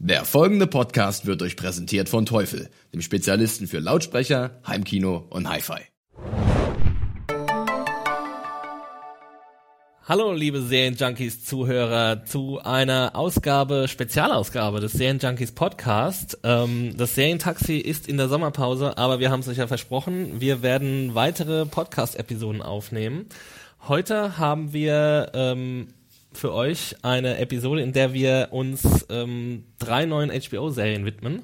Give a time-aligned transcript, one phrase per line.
[0.00, 5.80] Der folgende Podcast wird euch präsentiert von Teufel, dem Spezialisten für Lautsprecher, Heimkino und Hi-Fi.
[10.06, 16.38] Hallo, liebe Serienjunkies-Zuhörer, zu einer Ausgabe, Spezialausgabe des Serienjunkies Podcast.
[16.44, 20.62] Ähm, das Serientaxi ist in der Sommerpause, aber wir haben es euch ja versprochen, wir
[20.62, 23.26] werden weitere Podcast-Episoden aufnehmen.
[23.88, 25.88] Heute haben wir ähm,
[26.38, 31.42] für euch eine Episode, in der wir uns ähm, drei neuen HBO-Serien widmen,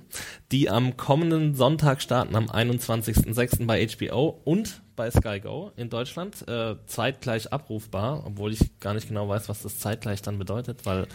[0.53, 3.67] die am kommenden Sonntag starten, am 21.06.
[3.67, 9.09] bei HBO und bei Sky Go in Deutschland, äh, zeitgleich abrufbar, obwohl ich gar nicht
[9.09, 11.09] genau weiß, was das zeitgleich dann bedeutet, weil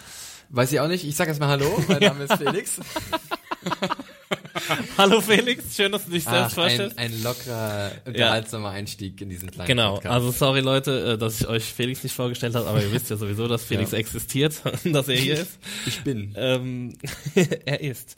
[0.49, 1.05] Weiß ich auch nicht.
[1.05, 1.67] Ich sag erstmal Hallo.
[1.87, 2.79] Mein Name ist Felix.
[4.97, 6.97] Hallo Felix, schön, dass du dich selbst Ach, ein, vorstellst.
[6.97, 10.13] ein lockerer, unterhaltsamer Einstieg in diesen kleinen Genau, Podcast.
[10.13, 13.17] also sorry Leute, äh, dass ich euch Felix nicht vorgestellt habe, aber ihr wisst ja
[13.17, 13.97] sowieso, dass Felix Ja.
[13.97, 15.57] existiert und dass er hier ist.
[15.85, 16.33] ich bin.
[16.37, 16.93] Ähm,
[17.65, 18.15] er ist.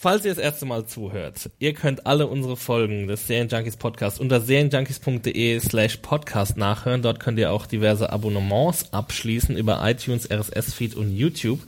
[0.00, 4.40] Falls ihr das erste Mal zuhört, ihr könnt alle unsere Folgen des Serienjunkies Podcast unter
[4.40, 7.02] serienjunkies.de slash podcast nachhören.
[7.02, 11.58] Dort könnt ihr auch diverse Abonnements abschließen über iTunes, RSS-Feed und YouTube.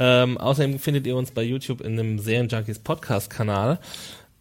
[0.00, 3.78] Ähm, außerdem findet ihr uns bei YouTube in dem Serienjunkies Podcast-Kanal.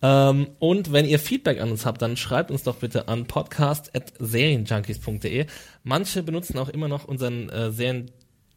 [0.01, 5.45] Ähm, und wenn ihr Feedback an uns habt, dann schreibt uns doch bitte an podcast.serienjunkies.de.
[5.83, 8.09] Manche benutzen auch immer noch unseren äh, Serien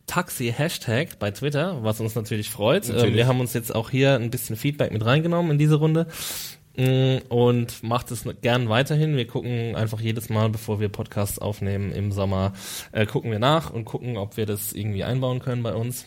[0.06, 2.88] Taxi-Hashtag bei Twitter, was uns natürlich freut.
[2.88, 3.16] Äh, Natürlich.
[3.16, 6.06] wir haben uns jetzt auch hier ein bisschen Feedback mit reingenommen in diese Runde.
[6.76, 9.16] Mm, Und macht es gern weiterhin.
[9.16, 12.52] Wir gucken einfach jedes Mal, bevor wir Podcasts aufnehmen im Sommer,
[12.92, 16.06] äh, gucken wir nach und gucken, ob wir das irgendwie einbauen können bei uns.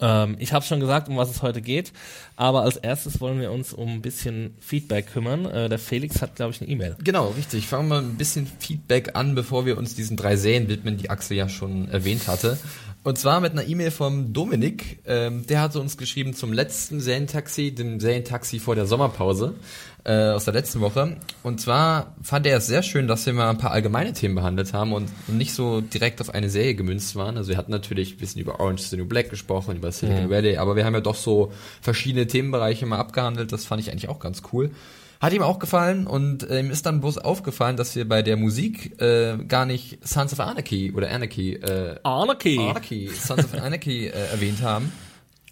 [0.00, 1.92] Ähm, ich habe schon gesagt, um was es heute geht,
[2.36, 5.46] aber als erstes wollen wir uns um ein bisschen Feedback kümmern.
[5.46, 6.96] Äh, der Felix hat, glaube ich, eine E-Mail.
[7.02, 7.66] Genau, richtig.
[7.66, 11.10] Fangen wir mal ein bisschen Feedback an, bevor wir uns diesen drei Serien widmen, die
[11.10, 12.58] Axel ja schon erwähnt hatte.
[13.06, 14.98] Und zwar mit einer E-Mail vom Dominik.
[15.06, 19.54] Ähm, der hatte uns geschrieben zum letzten Serientaxi, dem Serientaxi vor der Sommerpause
[20.02, 21.16] äh, aus der letzten Woche.
[21.44, 24.72] Und zwar fand er es sehr schön, dass wir mal ein paar allgemeine Themen behandelt
[24.72, 27.36] haben und nicht so direkt auf eine Serie gemünzt waren.
[27.36, 30.28] Also wir hatten natürlich ein bisschen über Orange is the New Black gesprochen, über Silicon
[30.28, 33.52] Valley, aber wir haben ja doch so verschiedene Themenbereiche mal abgehandelt.
[33.52, 34.72] Das fand ich eigentlich auch ganz cool.
[35.20, 38.36] Hat ihm auch gefallen und äh, ihm ist dann bloß aufgefallen, dass wir bei der
[38.36, 42.58] Musik äh, gar nicht Sons of Anarchy oder Anarchy, äh, Anarchy.
[42.58, 44.92] Anarchy, Sons of Anarchy äh, erwähnt haben.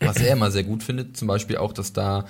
[0.00, 2.26] Was er immer sehr gut findet, zum Beispiel auch, dass da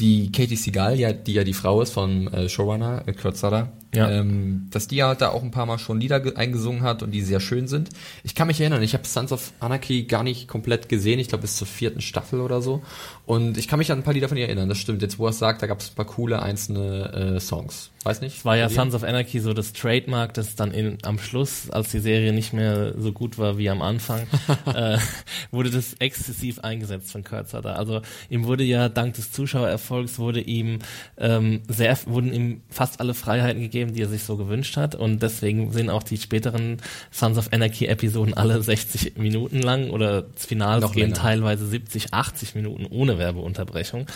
[0.00, 3.72] die Katie Seagal, ja, die ja die Frau ist von äh, Showrunner, äh, Kurt Sutter,
[3.94, 4.10] Ja.
[4.10, 7.10] ähm, dass die ja da auch ein paar Mal schon Lieder ge- eingesungen hat und
[7.10, 7.88] die sehr schön sind.
[8.22, 11.42] Ich kann mich erinnern, ich habe Sons of Anarchy gar nicht komplett gesehen, ich glaube
[11.42, 12.82] bis zur vierten Staffel oder so.
[13.26, 15.02] Und ich kann mich an ein paar Lieder von ihr erinnern, das stimmt.
[15.02, 17.90] Jetzt, wo er es sagt, da gab es ein paar coole einzelne äh, Songs.
[18.04, 18.38] Weiß nicht?
[18.38, 18.68] Es war ja?
[18.70, 22.52] Sons of Anarchy so das Trademark, das dann in, am Schluss, als die Serie nicht
[22.54, 24.20] mehr so gut war wie am Anfang,
[24.74, 24.96] äh,
[25.50, 27.76] wurde das exzessiv eingesetzt von Kurt Sutter.
[27.76, 30.78] Also ihm wurde ja dank des Zuschauererfolgs wurde ihm
[31.16, 35.22] ähm, sehr wurden ihm fast alle Freiheiten gegeben, die er sich so gewünscht hat und
[35.22, 36.78] deswegen sind auch die späteren
[37.10, 41.16] Sons of Anarchy Episoden alle 60 Minuten lang oder das Finale Noch gehen länger.
[41.16, 44.06] teilweise 70, 80 Minuten ohne Werbeunterbrechung.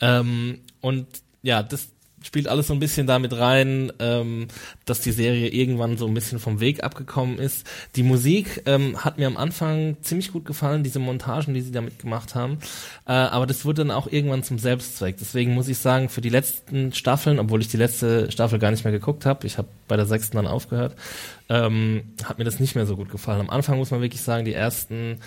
[0.00, 1.06] Ähm, und
[1.42, 1.88] ja, das
[2.22, 4.48] spielt alles so ein bisschen damit rein, ähm,
[4.84, 7.66] dass die Serie irgendwann so ein bisschen vom Weg abgekommen ist.
[7.96, 11.98] Die Musik ähm, hat mir am Anfang ziemlich gut gefallen, diese Montagen, die sie damit
[11.98, 12.58] gemacht haben.
[13.06, 15.16] Äh, aber das wurde dann auch irgendwann zum Selbstzweck.
[15.18, 18.84] Deswegen muss ich sagen, für die letzten Staffeln, obwohl ich die letzte Staffel gar nicht
[18.84, 20.96] mehr geguckt habe, ich habe bei der sechsten dann aufgehört,
[21.48, 23.40] ähm, hat mir das nicht mehr so gut gefallen.
[23.40, 25.18] Am Anfang muss man wirklich sagen, die ersten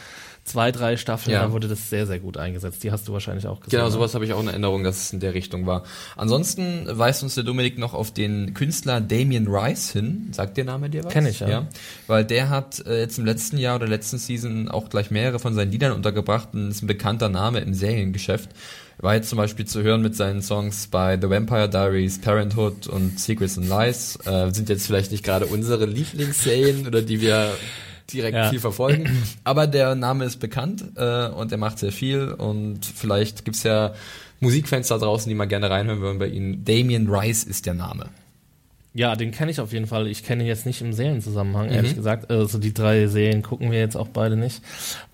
[0.44, 1.44] zwei, drei Staffeln, Ja.
[1.44, 2.84] da wurde das sehr, sehr gut eingesetzt.
[2.84, 3.72] Die hast du wahrscheinlich auch gesehen.
[3.72, 3.91] Genau, ne?
[3.91, 5.84] sowas habe ich auch in Erinnerung, dass es in der Richtung war.
[6.17, 10.29] Ansonsten weist uns der Dominik noch auf den Künstler Damien Rice hin.
[10.32, 11.14] Sagt der Name dir was?
[11.14, 11.67] Kenn ich, ja.
[12.08, 15.53] Weil der hat äh, jetzt im letzten Jahr oder letzten Season auch gleich mehrere von
[15.53, 18.49] seinen Liedern untergebracht und ist ein bekannter Name im Seriengeschäft.
[18.97, 23.20] War jetzt zum Beispiel zu hören mit seinen Songs bei The Vampire Diaries, Parenthood und
[23.20, 24.17] Secrets and Lies.
[24.26, 27.52] Äh, sind jetzt vielleicht nicht gerade unsere Lieblingsserien oder die wir
[28.11, 28.49] direkt Ja.
[28.49, 29.09] viel verfolgen.
[29.43, 33.93] Aber der Name ist bekannt äh, und er macht sehr viel und vielleicht gibt's ja
[34.40, 36.66] Musikfans da draußen, die mal gerne reinhören würden bei ihnen.
[36.66, 38.08] Damien Rice ist der Name.
[38.93, 40.08] Ja, den kenne ich auf jeden Fall.
[40.08, 42.29] Ich kenne ihn jetzt nicht im Serienzusammenhang, ehrlich gesagt.
[42.29, 44.61] Also die drei Serien gucken wir jetzt auch beide nicht.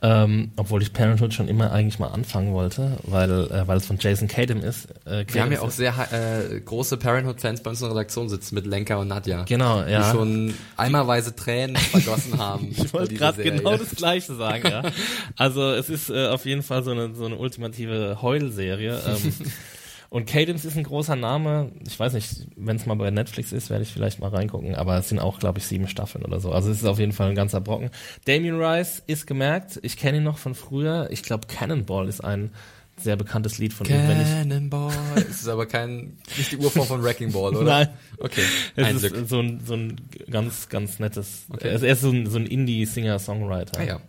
[0.02, 3.98] Ähm, obwohl ich Parenthood schon immer eigentlich mal anfangen wollte, weil äh, weil es von
[4.00, 4.88] Jason Kadam ist.
[5.06, 8.56] Äh, Wir haben ja auch sehr äh, große Parenthood-Fans bei uns in der Redaktion sitzen
[8.56, 9.44] mit Lenka und Nadja.
[9.44, 10.12] Genau, ja.
[10.12, 12.70] Die schon eimerweise Tränen vergossen haben.
[12.72, 14.84] Ich wollte gerade genau das Gleiche sagen, ja.
[15.36, 19.00] Also es ist äh, auf jeden Fall so eine, so eine ultimative Heulserie.
[19.08, 19.34] Ähm,
[20.10, 21.72] und Cadence ist ein großer Name.
[21.86, 24.76] Ich weiß nicht, wenn es mal bei Netflix ist, werde ich vielleicht mal reingucken.
[24.76, 26.52] Aber es sind auch, glaube ich, sieben Staffeln oder so.
[26.52, 27.90] Also es ist auf jeden Fall ein ganzer Brocken.
[28.26, 29.80] Damien Rice ist gemerkt.
[29.82, 31.10] Ich kenne ihn noch von früher.
[31.12, 32.52] Ich glaube, Cannonball ist ein
[33.00, 34.08] sehr bekanntes Lied von ihm.
[34.08, 34.92] Wenn ich, Cannonball.
[35.30, 37.64] Es ist aber kein, nicht die Urform von Wrecking Ball, oder?
[37.64, 37.90] Nein.
[38.18, 38.42] Okay.
[38.76, 39.28] es Ein ist Glück.
[39.30, 40.02] so ein, so ein
[40.32, 41.46] ganz, ganz nettes.
[41.50, 41.68] Okay.
[41.68, 43.80] Er ist so ein, so ein Indie-Singer-Songwriter.
[43.80, 44.00] Ah, ja.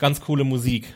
[0.00, 0.92] Ganz coole Musik.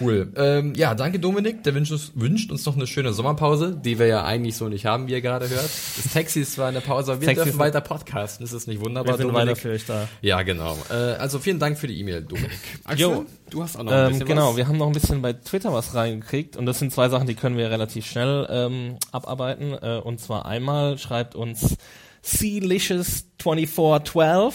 [0.00, 0.30] Cool.
[0.36, 1.62] Ähm, ja, danke Dominik.
[1.62, 4.84] Der wünscht uns, wünscht uns noch eine schöne Sommerpause, die wir ja eigentlich so nicht
[4.86, 5.64] haben, wie ihr gerade hört.
[5.64, 8.44] Das Taxi ist zwar in der Pause, aber wir Taxi dürfen weiter podcasten.
[8.44, 9.48] Ist das nicht wunderbar, Wir sind Dominik?
[9.50, 10.06] weiter für euch da.
[10.20, 10.76] Ja, genau.
[10.90, 12.50] Äh, also vielen Dank für die E-Mail, Dominik.
[12.84, 13.24] Axel, Jo.
[13.50, 14.56] du hast auch noch ein Ähm, bisschen genau, was.
[14.56, 17.34] wir haben noch ein bisschen bei Twitter was reingekriegt und das sind zwei Sachen, die
[17.34, 19.72] können wir relativ schnell ähm, abarbeiten.
[19.72, 21.76] Äh, und zwar einmal schreibt uns
[22.24, 24.52] Sealicious2412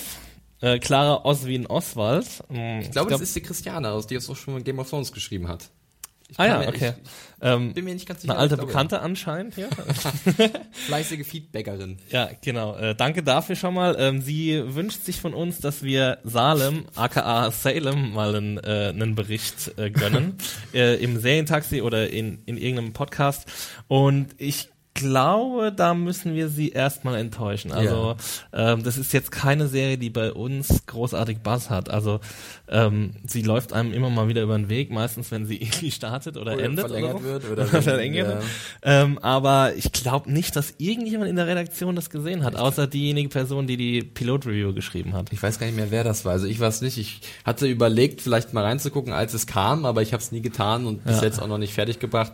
[0.61, 2.27] äh, Clara Oswin Oswald.
[2.49, 5.11] Ähm, Ich glaube, das ist die Christiane aus, die es auch schon Game of Thrones
[5.11, 5.69] geschrieben hat.
[6.29, 6.93] Ich Ah ja, mir- okay.
[6.95, 7.11] Ich,
[7.45, 8.31] ähm, bin mir nicht ganz sicher.
[8.31, 9.67] eine alte ich Bekannte anscheinend hier.
[10.37, 10.49] ja.
[10.87, 11.97] Fleißige Feedbackerin.
[12.09, 12.73] Ja, genau.
[12.77, 13.97] Äh, danke dafür schon mal.
[13.99, 19.15] Ähm, sie wünscht sich von uns, dass wir Salem, aka Salem, mal einen, äh, einen
[19.15, 20.35] Bericht äh, gönnen.
[20.73, 23.45] äh, Im Serientaxi oder in, in irgendeinem Podcast.
[23.89, 24.69] Und ich
[25.01, 27.71] glaube, da müssen wir sie erstmal enttäuschen.
[27.71, 28.15] Also
[28.53, 31.89] ähm, das ist jetzt keine Serie, die bei uns großartig Buzz hat.
[31.89, 32.19] Also
[32.69, 36.37] ähm, sie läuft einem immer mal wieder über den Weg, meistens wenn sie irgendwie startet
[36.37, 38.43] oder, Oder endet verlängert oder, wird oder wenn- verlängert.
[38.83, 39.01] ja.
[39.03, 43.29] Ähm, aber ich glaube nicht, dass irgendjemand in der Redaktion das gesehen hat, außer diejenige
[43.29, 45.33] Person, die die Pilot-Review geschrieben hat.
[45.33, 46.31] Ich weiß gar nicht mehr, wer das war.
[46.33, 46.97] Also ich es nicht.
[46.97, 50.85] Ich hatte überlegt, vielleicht mal reinzugucken, als es kam, aber ich habe es nie getan
[50.85, 51.23] und bis Ja.
[51.23, 52.33] jetzt auch noch nicht fertig gebracht.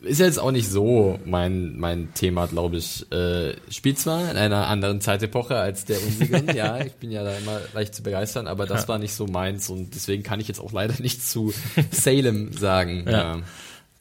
[0.00, 3.10] Ist jetzt auch nicht so mein mein Thema, glaube ich.
[3.10, 7.36] Äh, spielt zwar in einer anderen Zeitepoche als der unsrigen, ja, ich bin ja da
[7.36, 10.60] immer leicht zu begeistern, aber das war nicht so meins und deswegen kann ich jetzt
[10.60, 11.52] auch leider nichts zu
[11.90, 13.04] Salem sagen.
[13.06, 13.12] Ja.
[13.12, 13.38] Ja.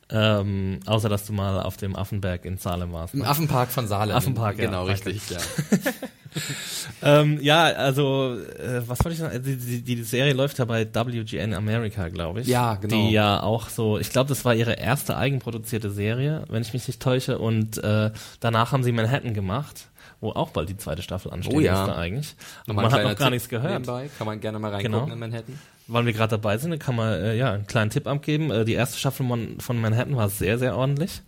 [0.10, 3.14] Ähm, außer, dass du mal auf dem Affenberg in Salem warst.
[3.14, 4.16] Im Affenpark von Salem.
[4.16, 5.38] Affenpark, ja, Genau, richtig, ja.
[7.02, 9.42] Ähm, ja, also, äh, was wollte ich sagen?
[9.44, 12.48] Die, die, die Serie läuft ja bei WGN America, glaube ich.
[12.48, 12.96] Ja, genau.
[12.96, 16.88] Die ja auch so, ich glaube, das war ihre erste eigenproduzierte Serie, wenn ich mich
[16.88, 17.40] nicht täusche.
[17.40, 19.88] Und äh, danach haben sie Manhattan gemacht,
[20.22, 21.96] wo auch bald die zweite Staffel anstehen Oh ja.
[21.96, 22.36] eigentlich.
[22.68, 23.72] Nochmal man hat noch gar Tipp nichts gehört.
[23.74, 24.10] Nebenbei.
[24.18, 25.14] Kann man gerne mal reingucken Genau.
[25.14, 25.60] in Manhattan.
[25.90, 28.52] Weil wir gerade dabei sind, kann man äh, ja einen kleinen Tipp abgeben.
[28.52, 31.22] Äh, die erste Staffel von, von Manhattan war sehr, sehr ordentlich.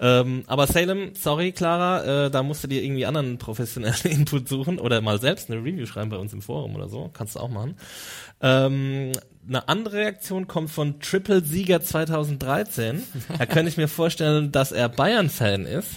[0.00, 4.78] Ähm, aber Salem, sorry Clara, äh, da musst du dir irgendwie anderen professionellen Input suchen
[4.78, 7.10] oder mal selbst eine Review schreiben bei uns im Forum oder so.
[7.14, 7.76] Kannst du auch machen.
[8.42, 9.12] Ähm,
[9.48, 13.02] eine andere Reaktion kommt von Triple Sieger 2013.
[13.38, 15.88] da könnte ich mir vorstellen, dass er Bayern-Fan ist.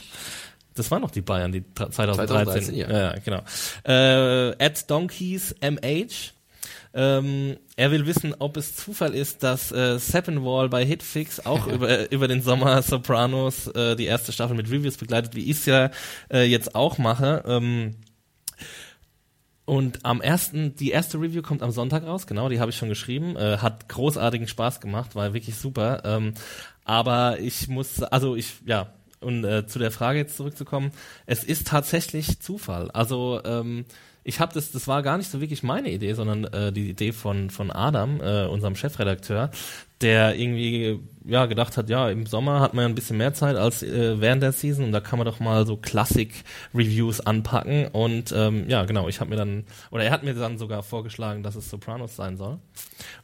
[0.74, 2.28] Das waren noch die Bayern, die tra- 2013.
[2.28, 2.90] 2013, ja.
[2.90, 3.42] ja, ja, genau.
[3.84, 6.34] Äh, at Donkeys MH.
[6.96, 12.10] Ähm, er will wissen, ob es Zufall ist, dass äh, Seppenwall bei Hitfix auch über,
[12.10, 15.92] über den Sommer Sopranos äh, die erste Staffel mit Reviews begleitet, wie ich es ja
[16.32, 17.44] äh, jetzt auch mache.
[17.46, 17.96] Ähm,
[19.66, 22.90] und am ersten, die erste Review kommt am Sonntag raus, genau, die habe ich schon
[22.90, 23.36] geschrieben.
[23.36, 26.04] Äh, hat großartigen Spaß gemacht, war wirklich super.
[26.06, 26.34] Ähm,
[26.86, 30.92] aber ich muss, also ich, ja, und äh, zu der Frage jetzt zurückzukommen,
[31.26, 32.92] es ist tatsächlich Zufall.
[32.92, 33.86] Also ähm,
[34.28, 37.14] ich habe das, das war gar nicht so wirklich meine Idee, sondern äh, die Idee
[37.14, 39.52] von von Adam, äh, unserem Chefredakteur,
[40.06, 43.56] der irgendwie ja gedacht hat, ja im Sommer hat man ja ein bisschen mehr Zeit
[43.56, 48.32] als äh, während der Season und da kann man doch mal so Klassik-Reviews anpacken und
[48.32, 51.56] ähm, ja genau, ich habe mir dann oder er hat mir dann sogar vorgeschlagen, dass
[51.56, 52.60] es Sopranos sein soll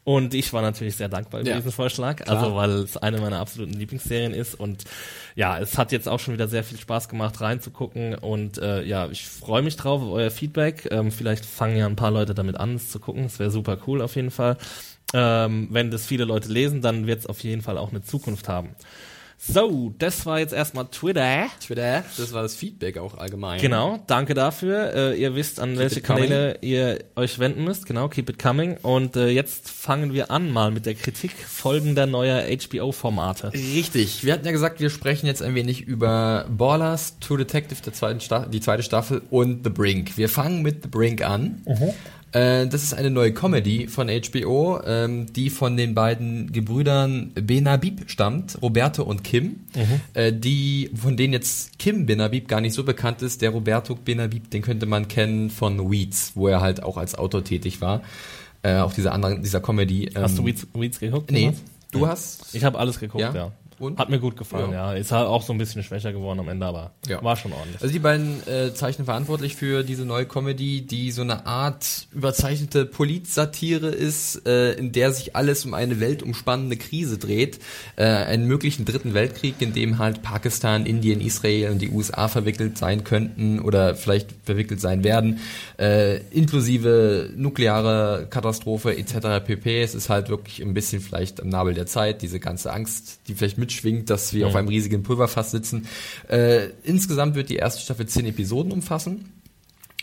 [0.04, 3.40] und ich war natürlich sehr dankbar über Ja, diesen Vorschlag, also weil es eine meiner
[3.40, 4.86] absoluten Lieblingsserien ist und
[5.36, 9.08] ja, es hat jetzt auch schon wieder sehr viel Spaß gemacht reinzugucken und äh, ja,
[9.10, 10.88] ich freue mich drauf auf euer Feedback.
[10.92, 13.24] Ähm, vielleicht fangen ja ein paar Leute damit an, es zu gucken.
[13.24, 14.58] Das wäre super cool auf jeden Fall.
[15.14, 18.48] Ähm, wenn das viele Leute lesen, dann wird es auf jeden Fall auch eine Zukunft
[18.48, 18.76] haben.
[19.44, 21.48] So, das war jetzt erstmal Twitter.
[21.66, 23.60] Twitter, das war das Feedback auch allgemein.
[23.60, 24.94] Genau, danke dafür.
[24.94, 26.26] Äh, ihr wisst, an welche it coming.
[26.26, 27.88] Kanäle ihr euch wenden müsst.
[27.88, 28.78] Genau, keep it coming.
[28.84, 33.52] Und äh, jetzt fangen wir an mal mit der Kritik folgender neuer HBO-Formate.
[33.52, 34.24] Richtig.
[34.24, 38.20] Wir hatten ja gesagt, wir sprechen jetzt ein wenig über Ballers, True Detective, der zweiten
[38.20, 40.18] Sta die zweite Staffel und The Brink.
[40.18, 41.64] Wir fangen mit The Brink an.
[42.34, 48.10] Äh, das ist eine neue Comedy von HBO, ähm, die von den beiden Gebrüdern Benabib
[48.10, 49.62] stammt, Roberto und Kim,
[50.14, 53.42] äh, die von denen jetzt Kim Benabib gar nicht so bekannt ist.
[53.42, 57.44] Der Roberto Benabib, den könnte man kennen von Weeds, wo er halt auch als Autor
[57.44, 58.02] tätig war.
[58.64, 60.12] Äh, auch dieser anderen, dieser Comedy.
[60.16, 61.32] Hast du ähm, Weeds, Weeds geguckt?
[61.32, 61.52] Nee,
[61.92, 62.54] du hast.
[62.56, 63.34] Ich habe alles geguckt, Ja?
[63.34, 63.52] ja.
[63.82, 64.00] Und?
[64.00, 64.94] Hat mir gut gefallen, Ja.
[64.94, 65.00] ja.
[65.00, 67.24] Ist halt auch so ein bisschen schwächer geworden am Ende, aber Ja.
[67.24, 67.82] war schon ordentlich.
[67.82, 72.86] Also die beiden äh, zeichnen verantwortlich für diese neue Comedy, die so eine Art überzeichnete
[72.86, 77.60] Politsatire ist, äh, in der sich alles um eine weltumspannende Krise dreht.
[77.96, 82.78] Äh, einen möglichen dritten Weltkrieg, in dem halt Pakistan, Indien, Israel und die USA verwickelt
[82.78, 85.40] sein könnten oder vielleicht verwickelt sein werden,
[85.80, 89.44] äh, inklusive nukleare Katastrophe etc.
[89.46, 89.82] pp.
[89.82, 93.36] Es ist halt wirklich ein bisschen vielleicht am Nabel der Zeit, diese ganze Angst, die
[93.36, 95.88] vielleicht mitschwingt, dass wir auf einem riesigen Pulverfass sitzen.
[96.30, 99.32] Äh, insgesamt wird die erste Staffel zehn Episoden umfassen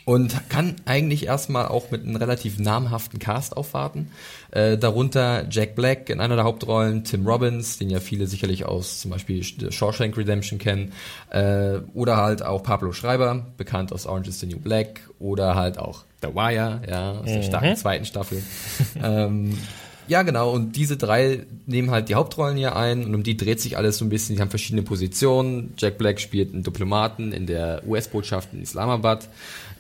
[0.04, 4.10] und kann eigentlich erstmal auch mit einem relativ namhaften Cast aufwarten.
[4.52, 9.00] Äh, darunter Jack Black in einer der Hauptrollen, Tim Robbins, den ja viele sicherlich aus
[9.00, 10.92] zum Beispiel Shawshank Redemption kennen,
[11.30, 15.78] äh, oder halt auch Pablo Schreiber, bekannt aus Orange is the New Black, oder halt
[15.78, 18.42] auch The Wire, ja, aus der starken zweiten Staffel.
[19.02, 19.58] ähm,
[20.08, 20.50] ja, genau.
[20.50, 23.98] Und diese drei nehmen halt die Hauptrollen hier ein und um die dreht sich alles
[23.98, 24.36] so ein bisschen.
[24.36, 25.74] Die haben verschiedene Positionen.
[25.76, 29.28] Jack Black spielt einen Diplomaten in der US-Botschaft in Islamabad.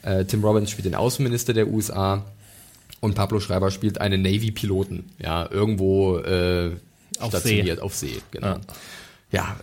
[0.02, 2.24] Äh, Tim Robbins spielt den Außenminister der USA.
[3.00, 5.04] Und Pablo Schreiber spielt einen Navy-Piloten.
[5.18, 6.72] Ja, irgendwo äh,
[7.20, 7.82] Auf stationiert See.
[7.82, 8.16] auf See.
[8.30, 8.46] Genau.
[8.46, 8.60] Ja,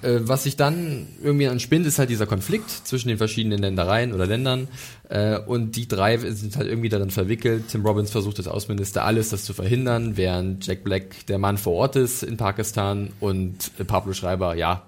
[0.04, 4.28] äh, was sich dann irgendwie anspinnt, ist halt dieser Konflikt zwischen den verschiedenen Ländereien oder
[4.28, 4.68] Ländern.
[5.10, 7.70] Äh, und die drei sind halt irgendwie darin verwickelt.
[7.70, 11.74] Tim Robbins versucht als Außenminister alles, das zu verhindern, während Jack Black der Mann vor
[11.74, 14.84] Ort ist in Pakistan und Pablo Schreiber, ja,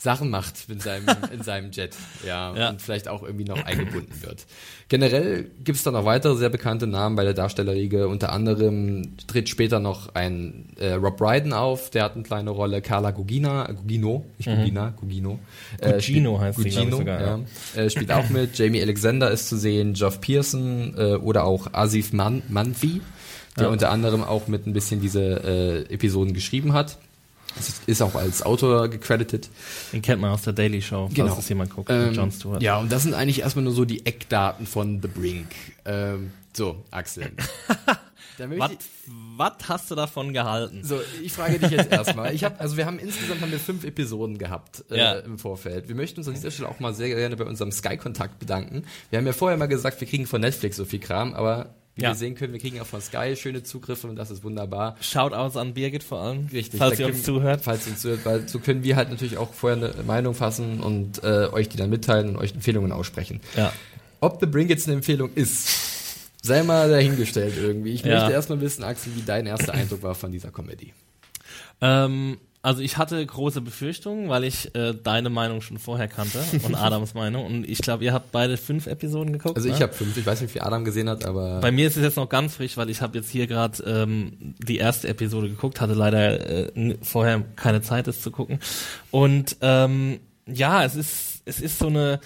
[0.00, 2.70] Sachen macht in seinem, in seinem Jet, ja, Ja.
[2.70, 4.46] und vielleicht auch irgendwie noch eingebunden wird.
[4.88, 8.06] Generell gibt es dann noch weitere sehr bekannte Namen bei der Darstellerriege.
[8.08, 12.80] Unter anderem tritt später noch ein äh, Rob Brydon auf, der hat eine kleine Rolle.
[12.80, 15.38] Carla Gugina, Gugino, nicht Gugina, Gugino.
[15.80, 17.40] Äh, Gugino heißt sie, Gugino, sogar, ja.
[17.74, 17.82] ja.
[17.82, 18.56] Äh, spielt auch mit.
[18.56, 23.00] Jamie Alexander ist zu sehen, Geoff Pearson äh, oder auch Asif Man Manfi,
[23.56, 23.70] der Ja.
[23.70, 25.22] unter anderem auch mit ein bisschen diese
[25.88, 26.98] äh, Episoden geschrieben hat.
[27.86, 29.48] Ist- auch als Autor gecredited.
[29.92, 32.62] Den kennt man aus der Daily Show, falls das jemand guckt, Ähm, Jon Stewart.
[32.62, 35.48] Ja, und das sind eigentlich erstmal nur so die Eckdaten von The Brink.
[35.84, 37.32] Ähm, so, Axel.
[39.36, 40.82] Was, hast du davon gehalten?
[40.84, 42.32] so, ich frage dich jetzt erstmal.
[42.34, 45.12] Ich habe, also wir haben insgesamt haben wir fünf Episoden gehabt äh, Ja.
[45.18, 45.88] im Vorfeld.
[45.88, 48.84] Wir möchten uns an dieser Stelle auch mal sehr gerne bei unserem Sky-Kontakt bedanken.
[49.10, 52.02] Wir haben ja vorher mal gesagt, wir kriegen von Netflix so viel Kram, aber wie
[52.04, 52.10] Ja.
[52.10, 54.96] wir sehen können, wir kriegen auch von Sky schöne Zugriffe und das ist wunderbar.
[55.00, 56.78] Shoutouts an Birgit vor allem, Richtig.
[56.78, 57.60] falls ihr uns zuhört.
[57.62, 60.80] Falls ihr uns zuhört, weil so können wir halt natürlich auch vorher eine Meinung fassen
[60.80, 63.40] und äh, euch die dann mitteilen und euch Empfehlungen aussprechen.
[63.56, 63.72] Ja.
[64.20, 65.68] Ob The Brink jetzt eine Empfehlung ist,
[66.42, 67.92] sei mal dahingestellt irgendwie.
[67.92, 68.16] Ich Ja.
[68.20, 70.92] möchte erstmal wissen, Axel, wie dein erster Eindruck war von dieser Comedy.
[71.80, 72.38] Ähm,
[72.68, 77.14] also ich hatte große Befürchtungen, weil ich äh, deine Meinung schon vorher kannte und Adams
[77.14, 77.46] Meinung.
[77.46, 79.56] Und ich glaube, ihr habt beide fünf Episoden geguckt.
[79.56, 79.84] Also ich ne?
[79.84, 82.16] habe fünf, ich weiß nicht, wie Adam gesehen hat, aber Bei mir ist es jetzt
[82.16, 85.94] noch ganz frisch, weil ich habe jetzt hier gerade ähm, die erste Episode geguckt, hatte
[85.94, 88.58] leider äh, vorher keine Zeit, es zu gucken.
[89.10, 92.20] Und ähm, ja, es ist es ist so eine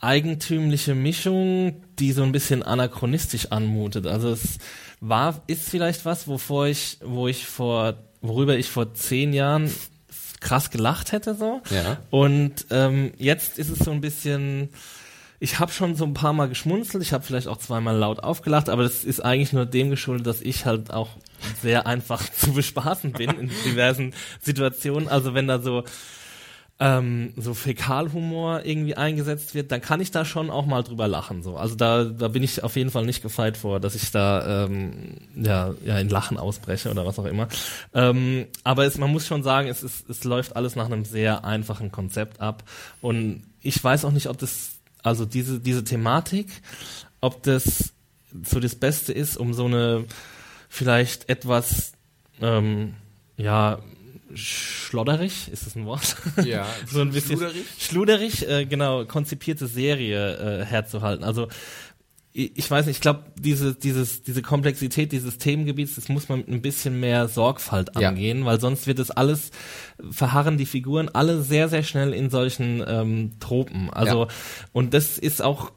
[0.00, 4.06] eigentümliche Mischung, die so ein bisschen anachronistisch anmutet.
[4.06, 4.58] Also es
[5.00, 9.72] war ist vielleicht was, wovor ich wo ich vor worüber ich vor zehn Jahren
[10.40, 11.62] krass gelacht hätte so.
[11.70, 11.98] Ja.
[12.10, 14.70] Und ähm, jetzt ist es so ein bisschen
[15.38, 18.68] ich habe schon so ein paar Mal geschmunzelt, ich habe vielleicht auch zweimal laut aufgelacht,
[18.68, 21.10] aber das ist eigentlich nur dem geschuldet, dass ich halt auch
[21.62, 25.08] sehr einfach zu bespaßen bin in diversen Situationen.
[25.08, 25.84] Also wenn da so
[26.78, 31.42] ähm, so Fäkalhumor irgendwie eingesetzt wird, dann kann ich da schon auch mal drüber lachen.
[31.42, 34.64] So, also da, da bin ich auf jeden Fall nicht gefeit vor, dass ich da
[34.64, 37.48] ähm, ja, ja in Lachen ausbreche oder was auch immer.
[37.94, 41.44] Ähm, aber es, man muss schon sagen, es, ist, es läuft alles nach einem sehr
[41.46, 42.62] einfachen Konzept ab
[43.00, 46.48] und ich weiß auch nicht, ob das also diese diese Thematik,
[47.20, 47.94] ob das
[48.44, 50.04] so das Beste ist, um so eine
[50.68, 51.92] vielleicht etwas
[52.42, 52.94] ähm,
[53.38, 53.78] ja
[54.34, 56.16] schlodderig, ist das ein Wort?
[56.44, 57.64] Ja, so ein bisschen schluderig?
[57.78, 61.24] schluderig, äh, genau, konzipierte Serie äh, herzuhalten.
[61.24, 61.48] Also
[62.38, 66.48] ich, weiß nicht, ich glaube, diese, dieses, diese Komplexität dieses Themengebiets, das muss man mit
[66.48, 68.10] ein bisschen mehr Sorgfalt Ja.
[68.10, 69.52] angehen, weil sonst wird es alles,
[70.10, 73.88] verharren die Figuren alle sehr, sehr schnell in solchen ähm, Tropen.
[73.88, 74.28] Also, Ja.
[74.72, 75.72] und das ist auch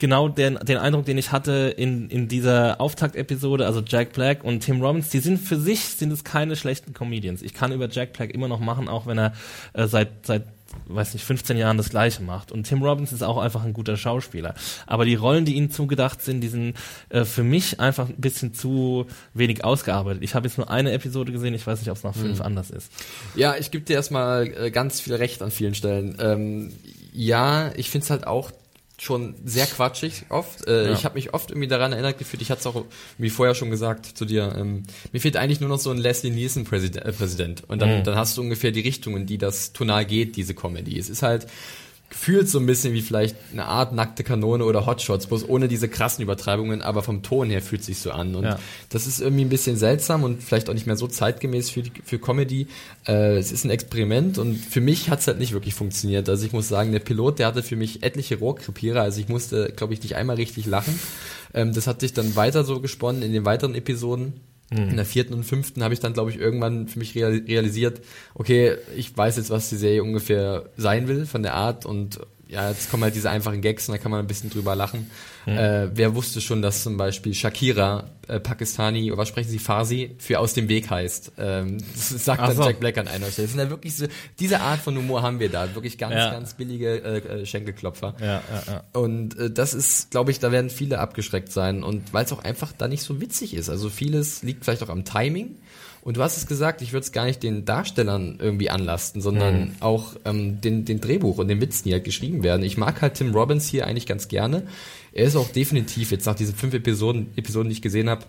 [0.00, 4.60] genau den, den Eindruck, den ich hatte in, in dieser Auftaktepisode, also Jack Black und
[4.60, 7.42] Tim Robbins, die sind für sich, sind es keine schlechten Comedians.
[7.42, 9.34] Ich kann über Jack Black immer noch machen, auch wenn er
[9.74, 10.44] äh, seit, seit
[10.86, 12.52] weiß nicht, 15 Jahren das Gleiche macht.
[12.52, 14.54] Und Tim Robbins ist auch einfach ein guter Schauspieler.
[14.86, 16.76] Aber die Rollen, die ihnen zugedacht sind, die sind
[17.08, 20.22] äh, für mich einfach ein bisschen zu wenig ausgearbeitet.
[20.22, 22.44] Ich habe jetzt nur eine Episode gesehen, ich weiß nicht, ob es nach fünf mhm.
[22.44, 22.92] anders ist.
[23.34, 26.16] Ja, ich gebe dir erstmal äh, ganz viel Recht an vielen Stellen.
[26.20, 26.72] Ähm,
[27.12, 28.52] ja, ich finde es halt auch
[29.00, 30.66] schon sehr quatschig oft.
[30.66, 30.92] Äh, ja.
[30.92, 32.84] Ich habe mich oft irgendwie daran erinnert gefühlt, ich hatte es auch
[33.16, 36.30] wie vorher schon gesagt zu dir, ähm, mir fehlt eigentlich nur noch so ein Leslie
[36.30, 37.62] Nielsen Präsident, äh, Präsident.
[37.66, 38.04] und dann, mhm.
[38.04, 40.98] dann hast du ungefähr die Richtung, in die das tonal geht, diese Comedy.
[40.98, 41.46] Es ist halt
[42.10, 45.88] gefühlt so ein bisschen wie vielleicht eine Art nackte Kanone oder Hotshots, bloß ohne diese
[45.88, 48.34] krassen Übertreibungen, aber vom Ton her fühlt sich so an.
[48.34, 48.58] Und ja.
[48.88, 52.18] das ist irgendwie ein bisschen seltsam und vielleicht auch nicht mehr so zeitgemäß für, für
[52.18, 52.66] Comedy.
[53.06, 56.28] Äh, es ist ein Experiment und für mich hat es halt nicht wirklich funktioniert.
[56.28, 59.72] Also ich muss sagen, der Pilot, der hatte für mich etliche Rohrkrepierer, also ich musste,
[59.74, 60.98] glaube ich, nicht einmal richtig lachen.
[61.54, 64.34] Ähm, das hat sich dann weiter so gesponnen in den weiteren Episoden.
[64.70, 68.00] In der vierten und fünften habe ich dann, glaube ich, irgendwann für mich realisiert,
[68.34, 72.20] okay, ich weiß jetzt, was die Serie ungefähr sein will von der Art und
[72.50, 75.08] ja, jetzt kommen halt diese einfachen Gags und da kann man ein bisschen drüber lachen.
[75.46, 75.56] Mhm.
[75.56, 80.16] Äh, wer wusste schon, dass zum Beispiel Shakira, äh, Pakistani, oder was sprechen sie, Farsi,
[80.18, 81.32] für aus dem Weg heißt?
[81.38, 82.64] Ähm, das sagt Ach dann so.
[82.64, 83.46] Jack Black an einer Stelle.
[83.46, 84.06] Das sind ja wirklich so,
[84.40, 85.76] diese Art von Humor haben wir da.
[85.76, 86.32] Wirklich ganz, ja.
[86.32, 88.16] ganz billige äh, äh, Schenkelklopfer.
[88.20, 88.84] Ja, ja, ja.
[88.94, 91.84] Und äh, das ist, glaube ich, da werden viele abgeschreckt sein.
[91.84, 93.70] Und weil es auch einfach da nicht so witzig ist.
[93.70, 95.54] Also vieles liegt vielleicht auch am Timing.
[96.02, 99.60] Und du hast es gesagt, ich würde es gar nicht den Darstellern irgendwie anlasten, sondern
[99.60, 99.72] mhm.
[99.80, 102.62] auch ähm, den, den Drehbuch und den Witzen, die halt geschrieben werden.
[102.62, 104.62] Ich mag halt Tim Robbins hier eigentlich ganz gerne.
[105.12, 108.24] Er ist auch definitiv, jetzt nach diesen fünf Episoden, Episoden die ich gesehen habe,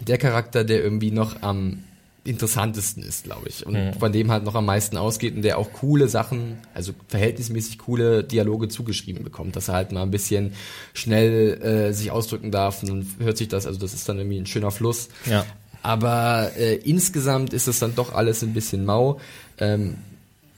[0.00, 1.84] der Charakter, der irgendwie noch am
[2.26, 3.64] interessantesten ist, glaube ich.
[3.64, 3.94] Und mhm.
[3.94, 8.24] von dem halt noch am meisten ausgeht und der auch coole Sachen, also verhältnismäßig coole
[8.24, 10.52] Dialoge zugeschrieben bekommt, dass er halt mal ein bisschen
[10.92, 14.38] schnell äh, sich ausdrücken darf und dann hört sich das, also das ist dann irgendwie
[14.38, 15.08] ein schöner Fluss.
[15.24, 15.46] Ja.
[15.86, 19.20] Aber äh, insgesamt ist es dann doch alles ein bisschen mau.
[19.58, 19.94] Ähm,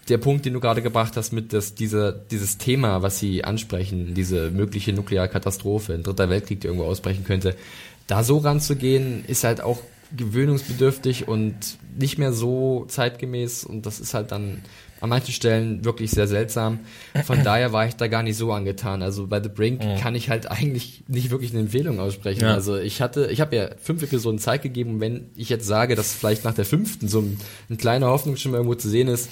[0.09, 4.15] der Punkt, den du gerade gebracht hast, mit dass diese, dieses Thema, was sie ansprechen,
[4.15, 7.57] diese mögliche Nuklearkatastrophe, ein dritter Weltkrieg, der irgendwo ausbrechen könnte,
[8.07, 9.83] da so ranzugehen, ist halt auch
[10.17, 14.63] gewöhnungsbedürftig und nicht mehr so zeitgemäß und das ist halt dann
[15.01, 16.81] an manchen Stellen wirklich sehr seltsam.
[17.25, 19.03] Von daher war ich da gar nicht so angetan.
[19.03, 19.97] Also bei The Brink mhm.
[19.97, 22.43] kann ich halt eigentlich nicht wirklich eine Empfehlung aussprechen.
[22.43, 22.55] Ja.
[22.55, 25.95] Also ich hatte, ich habe ja fünf Episoden Zeit gegeben und wenn ich jetzt sage,
[25.95, 27.39] dass vielleicht nach der fünften so ein,
[27.71, 29.31] ein kleiner Hoffnungsschimmer irgendwo zu sehen ist,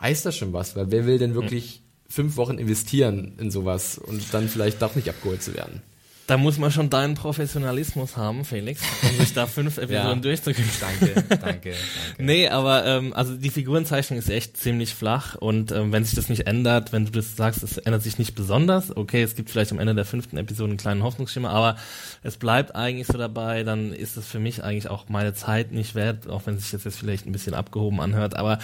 [0.00, 4.22] heißt das schon was, weil wer will denn wirklich fünf Wochen investieren in sowas und
[4.32, 5.82] dann vielleicht doch nicht abgeholt zu werden?
[6.26, 10.14] Da muss man schon deinen Professionalismus haben, Felix, um sich da fünf Episoden ja.
[10.16, 10.70] durchzukriegen.
[10.80, 11.74] Danke, danke, danke.
[12.18, 16.28] Nee, aber ähm, also die Figurenzeichnung ist echt ziemlich flach und ähm, wenn sich das
[16.28, 19.70] nicht ändert, wenn du das sagst, es ändert sich nicht besonders, okay, es gibt vielleicht
[19.70, 21.76] am Ende der fünften Episode einen kleinen Hoffnungsschimmer, aber
[22.22, 25.94] es bleibt eigentlich so dabei, dann ist es für mich eigentlich auch meine Zeit nicht
[25.94, 28.58] wert, auch wenn sich das jetzt vielleicht ein bisschen abgehoben anhört, aber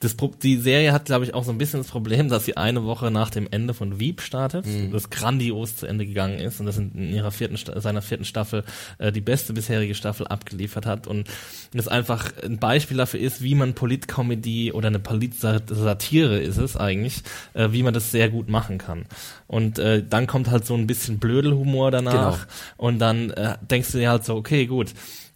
[0.00, 2.84] das, die Serie hat, glaube ich, auch so ein bisschen das Problem, dass sie eine
[2.84, 4.92] Woche nach dem Ende von Wieb startet, mhm.
[4.92, 8.64] das grandios zu Ende gegangen ist und das sind in ihrer vierten, seiner vierten Staffel
[8.98, 11.28] äh, die beste bisherige Staffel abgeliefert hat und
[11.72, 17.22] das einfach ein Beispiel dafür ist, wie man Politkomödie oder eine Politsatire ist es eigentlich,
[17.54, 19.06] äh, wie man das sehr gut machen kann.
[19.46, 22.88] Und äh, dann kommt halt so ein bisschen Blödelhumor danach genau.
[22.88, 24.92] und dann äh, denkst du dir halt so, okay, gut,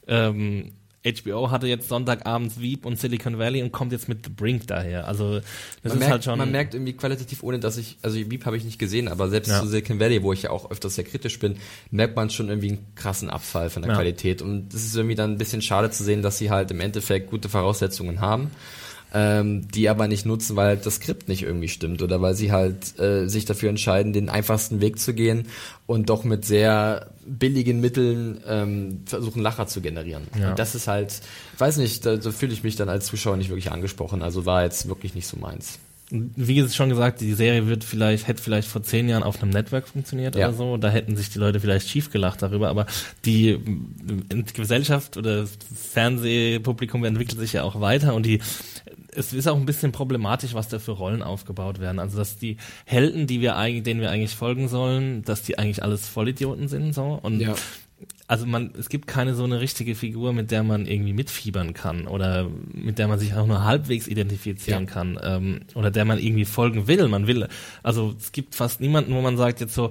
[0.07, 0.73] ähm,
[1.05, 5.09] HBO hatte jetzt Sonntagabends Veep und Silicon Valley und kommt jetzt mit The Brink daher.
[5.09, 5.45] Also das
[5.83, 6.39] man ist merkt, halt schon.
[6.39, 9.49] Man merkt irgendwie qualitativ, ohne dass ich, also Veep habe ich nicht gesehen, aber selbst
[9.49, 9.61] ja.
[9.61, 11.57] zu Silicon Valley, wo ich ja auch öfters sehr kritisch bin,
[11.91, 13.97] merkt man schon irgendwie einen krassen Abfall von der ja.
[13.97, 14.43] Qualität.
[14.43, 17.31] Und es ist irgendwie dann ein bisschen schade zu sehen, dass sie halt im Endeffekt
[17.31, 18.51] gute Voraussetzungen haben
[19.13, 22.99] ähm, die aber nicht nutzen, weil das Skript nicht irgendwie stimmt oder weil sie halt
[22.99, 25.47] äh, sich dafür entscheiden, den einfachsten Weg zu gehen
[25.87, 30.23] und doch mit sehr billigen Mitteln ähm, versuchen, Lacher zu generieren.
[30.39, 30.51] Ja.
[30.51, 31.21] Und das ist halt,
[31.55, 34.23] ich weiß nicht, da, da fühle ich mich dann als Zuschauer nicht wirklich angesprochen.
[34.23, 35.79] Also war jetzt wirklich nicht so meins
[36.11, 39.87] wie schon gesagt, die Serie wird vielleicht, hätte vielleicht vor zehn Jahren auf einem Network
[39.89, 40.49] funktioniert ja.
[40.49, 40.77] oder so.
[40.77, 42.69] Da hätten sich die Leute vielleicht schief gelacht darüber.
[42.69, 42.87] Aber
[43.25, 45.57] die, die Gesellschaft oder das
[45.93, 48.41] Fernsehpublikum entwickelt sich ja auch weiter und die
[49.13, 51.99] es ist auch ein bisschen problematisch, was da für Rollen aufgebaut werden.
[51.99, 55.83] Also dass die Helden, die wir eigentlich, denen wir eigentlich folgen sollen, dass die eigentlich
[55.83, 57.55] alles Vollidioten sind so und ja.
[58.29, 62.07] Also man, es gibt keine so eine richtige Figur, mit der man irgendwie mitfiebern kann
[62.07, 64.91] oder mit der man sich auch nur halbwegs identifizieren ja.
[64.91, 67.09] kann ähm, oder der man irgendwie folgen will.
[67.09, 67.49] Man will,
[67.83, 69.91] also es gibt fast niemanden, wo man sagt jetzt so,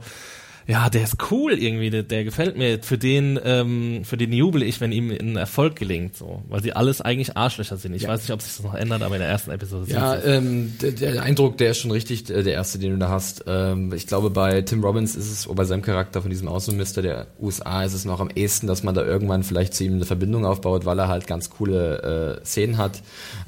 [0.70, 2.78] ja, der ist cool irgendwie, der, der gefällt mir.
[2.84, 6.74] Für den, ähm, für den jubel ich, wenn ihm ein Erfolg gelingt, so, weil sie
[6.74, 7.96] alles eigentlich Arschlöcher sind.
[7.96, 8.10] Ich Ja.
[8.10, 10.92] weiß nicht, ob sich das noch ändert, aber in der ersten Episode Ja, ähm, der,
[10.92, 13.46] der Eindruck, der ist schon richtig, äh, der erste, den du da hast.
[13.48, 17.02] Ähm, ich glaube, bei Tim Robbins ist es, oder bei seinem Charakter von diesem Außenminister
[17.02, 20.06] der USA, ist es noch am ehesten, dass man da irgendwann vielleicht zu ihm eine
[20.06, 23.02] Verbindung aufbaut, weil er halt ganz coole äh, Szenen hat.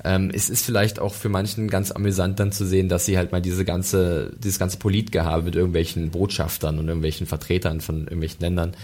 [0.03, 3.31] Ähm, es ist vielleicht auch für manchen ganz amüsant dann zu sehen, dass sie halt
[3.31, 8.75] mal diese ganze, dieses ganze Politgehabe mit irgendwelchen Botschaftern und irgendwelchen Vertretern von irgendwelchen Ländern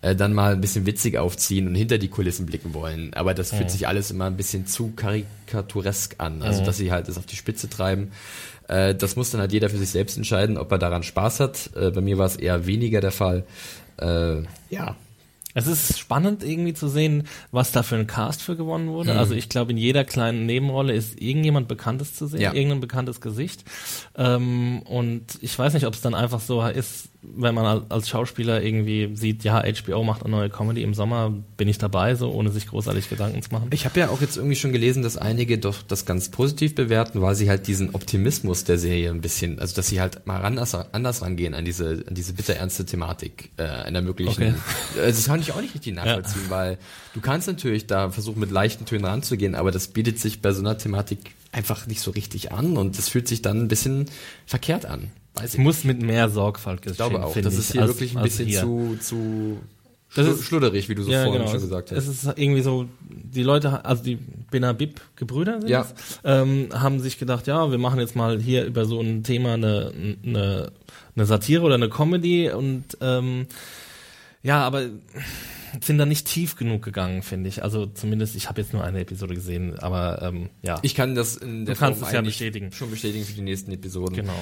[0.00, 3.12] äh, dann mal ein bisschen witzig aufziehen und hinter die Kulissen blicken wollen.
[3.14, 6.42] Aber das fühlt sich alles immer ein bisschen zu karikaturesk an.
[6.42, 8.12] Also, dass sie halt das auf die Spitze treiben.
[8.68, 11.70] Äh, das muss dann halt jeder für sich selbst entscheiden, ob er daran Spaß hat.
[11.74, 13.44] Äh, bei mir war es eher weniger der Fall.
[13.98, 14.94] Äh, ja.
[15.54, 19.18] Es ist spannend irgendwie zu sehen, was da für ein Cast für gewonnen wurde.
[19.18, 22.52] Also ich glaube, in jeder kleinen Nebenrolle ist irgendjemand Bekanntes zu sehen, Ja.
[22.52, 23.64] irgendein bekanntes Gesicht.
[24.16, 28.08] Ähm, und ich weiß nicht, ob es dann einfach so ist, wenn man al- als
[28.08, 32.30] Schauspieler irgendwie sieht, ja, HBO macht eine neue Comedy im Sommer, bin ich dabei, so
[32.30, 33.70] ohne sich großartig Gedanken zu machen.
[33.72, 37.20] Ich habe ja auch jetzt irgendwie schon gelesen, dass einige doch das ganz positiv bewerten,
[37.20, 40.74] weil sie halt diesen Optimismus der Serie ein bisschen, also dass sie halt mal anders,
[40.92, 44.54] anders rangehen an diese, an diese bitterernste Thematik äh, einer möglichen.
[44.94, 45.00] Okay.
[45.02, 46.78] Äh, Das kann ich auch nicht richtig nachvollziehen, weil
[47.14, 50.60] du kannst natürlich da versuchen mit leichten Tönen ranzugehen, aber das bietet sich bei so
[50.60, 51.18] einer Thematik
[51.50, 54.06] einfach nicht so richtig an und das fühlt sich dann ein bisschen
[54.46, 55.10] verkehrt an.
[55.42, 57.36] Weiß Es muss mit mehr Sorgfalt geschehen, Ich glaube auch.
[57.36, 59.58] Das ist hier als- wirklich ein bisschen zu, zu
[60.14, 61.50] Das ist- schludderig, wie du so ja, vorhin genau.
[61.52, 61.98] schon gesagt hast.
[61.98, 64.18] Es ist irgendwie so, die Leute, also die
[64.50, 65.82] Benabib-Gebrüder sind Ja.
[65.82, 69.54] es, ähm, haben sich gedacht, ja, wir machen jetzt mal hier über so ein Thema
[69.54, 69.92] eine,
[70.24, 70.72] eine,
[71.14, 73.46] eine Satire oder eine Comedy und ähm,
[74.42, 74.86] ja, aber
[75.82, 77.62] sind da nicht tief genug gegangen, finde ich.
[77.62, 80.78] Also zumindest, ich habe jetzt nur eine Episode gesehen, aber ähm, ja.
[80.82, 82.72] Ich kann das in der Du kannst Form es ja bestätigen.
[82.72, 84.16] schon bestätigen für die nächsten Episoden.
[84.16, 84.32] Genau.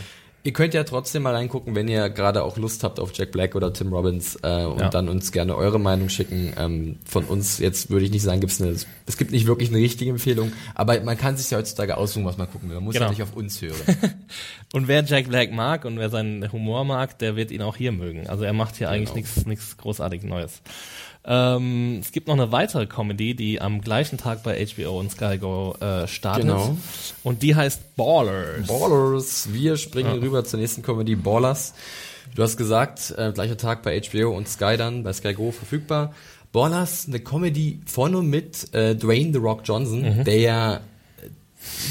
[0.46, 3.56] Ihr könnt ja trotzdem mal reingucken, wenn ihr gerade auch Lust habt auf Jack Black
[3.56, 4.88] oder Tim Robbins äh, und Ja.
[4.90, 6.52] dann uns gerne eure Meinung schicken.
[6.56, 8.70] Ähm, von uns jetzt würde ich nicht sagen, gibt's eine,
[9.06, 12.37] es gibt nicht wirklich eine richtige Empfehlung, aber man kann sich ja heutzutage aussuchen, was
[12.38, 12.76] man gucken will.
[12.76, 13.06] Man muss Genau.
[13.06, 13.74] ja nicht auf uns hören.
[14.72, 17.92] Und wer Jack Black mag und wer seinen Humor mag, der wird ihn auch hier
[17.92, 18.26] mögen.
[18.28, 19.16] Also er macht hier eigentlich Genau.
[19.16, 20.61] nichts nichts großartig Neues.
[21.29, 25.39] Ähm, es gibt noch eine weitere Comedy, die am gleichen Tag bei HBO und Sky
[25.39, 26.45] Go äh, startet.
[26.45, 26.77] Genau.
[27.25, 28.67] Und die heißt Ballers.
[28.69, 29.49] Ballers.
[29.53, 31.75] Wir springen rüber zur nächsten Comedy, Ballers.
[32.35, 36.12] Du hast gesagt, äh, gleicher Tag bei HBO und Sky dann, bei Sky Go verfügbar.
[36.53, 40.81] Ballers, eine Comedy von und mit äh, Dwayne The Rock Johnson, der ja äh,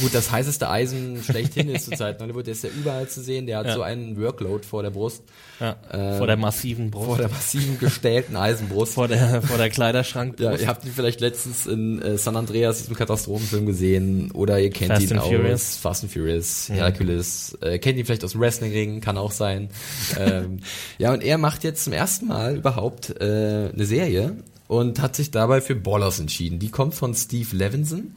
[0.02, 2.48] gut das heißeste Eisen schlechthin ist zurzeit in Hollywood.
[2.48, 3.46] Der ist ja überall zu sehen.
[3.48, 3.74] Der hat Ja.
[3.76, 5.24] so einen Workload vor der Brust,
[5.60, 5.76] ja,
[6.18, 7.06] vor der massiven Brust.
[7.08, 8.94] vor der massiven gestählten Eisenbrust.
[8.94, 10.40] vor der, vor der Kleiderschrank.
[10.40, 14.70] ja, ihr habt ihn vielleicht letztens in äh, San Andreas, diesem Katastrophenfilm gesehen, oder ihr
[14.70, 15.76] kennt Fast ihn aus Furious.
[15.78, 19.70] Fast and Furious, Hercules, äh, kennt ihn vielleicht aus dem Wrestlingring, kann auch sein.
[20.20, 20.60] ähm,
[20.98, 24.36] ja, und er macht jetzt zum ersten Mal überhaupt äh, eine Serie
[24.68, 26.60] und hat sich dabei für Ballers entschieden.
[26.60, 28.16] Die kommt von Steve Levinson.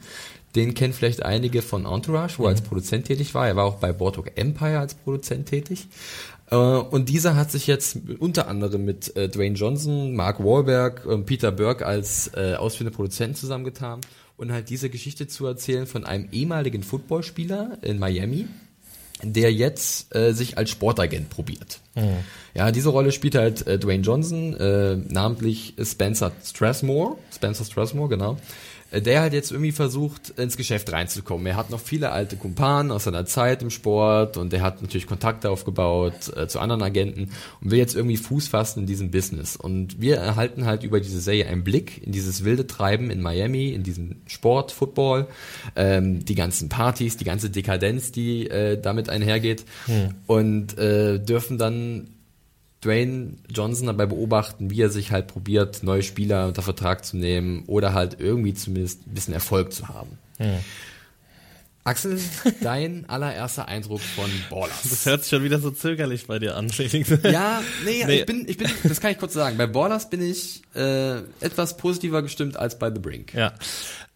[0.55, 3.47] Den kennen vielleicht einige von Entourage, wo er als Produzent tätig war.
[3.47, 5.87] Er war auch bei Boardwalk Empire als Produzent tätig.
[6.49, 11.25] Äh, Und dieser hat sich jetzt unter anderem mit äh, Dwayne Johnson, Mark Wahlberg und
[11.25, 14.01] Peter Burke als äh, ausführende Produzenten zusammengetan
[14.37, 18.47] und halt diese Geschichte zu erzählen von einem ehemaligen Footballspieler in Miami,
[19.21, 21.81] der jetzt äh, sich als Sportagent probiert.
[22.55, 28.37] Ja, diese Rolle spielt halt äh, Dwayne Johnson, äh, namentlich Spencer Strathmore, Spencer Strathmore, genau,
[28.91, 31.45] der halt jetzt irgendwie versucht, ins Geschäft reinzukommen.
[31.45, 35.07] Er hat noch viele alte Kumpanen aus seiner Zeit im Sport und er hat natürlich
[35.07, 37.29] Kontakte aufgebaut äh, zu anderen Agenten
[37.61, 39.55] und will jetzt irgendwie Fuß fassen in diesem Business.
[39.55, 43.69] Und wir erhalten halt über diese Serie einen Blick in dieses wilde Treiben in Miami,
[43.69, 45.27] in diesem Sport, Football,
[45.75, 49.65] ähm, die ganzen Partys, die ganze Dekadenz, die äh, damit einhergeht
[50.27, 52.07] und äh, dürfen dann
[52.83, 57.63] Dwayne Johnson dabei beobachten, wie er sich halt probiert, neue Spieler unter Vertrag zu nehmen
[57.67, 60.17] oder halt irgendwie zumindest ein bisschen Erfolg zu haben.
[61.85, 62.19] Axel,
[62.61, 65.05] dein allererster Eindruck von Das Ballers.
[65.05, 67.09] hört sich schon wieder so zögerlich bei dir an, Felix.
[67.23, 68.19] Ja, nee, Nee.
[68.19, 69.57] ich bin, ich bin, das kann ich kurz sagen.
[69.57, 73.33] Bei Ballers bin ich äh, etwas positiver gestimmt als bei The Brink.
[73.33, 73.53] Ja.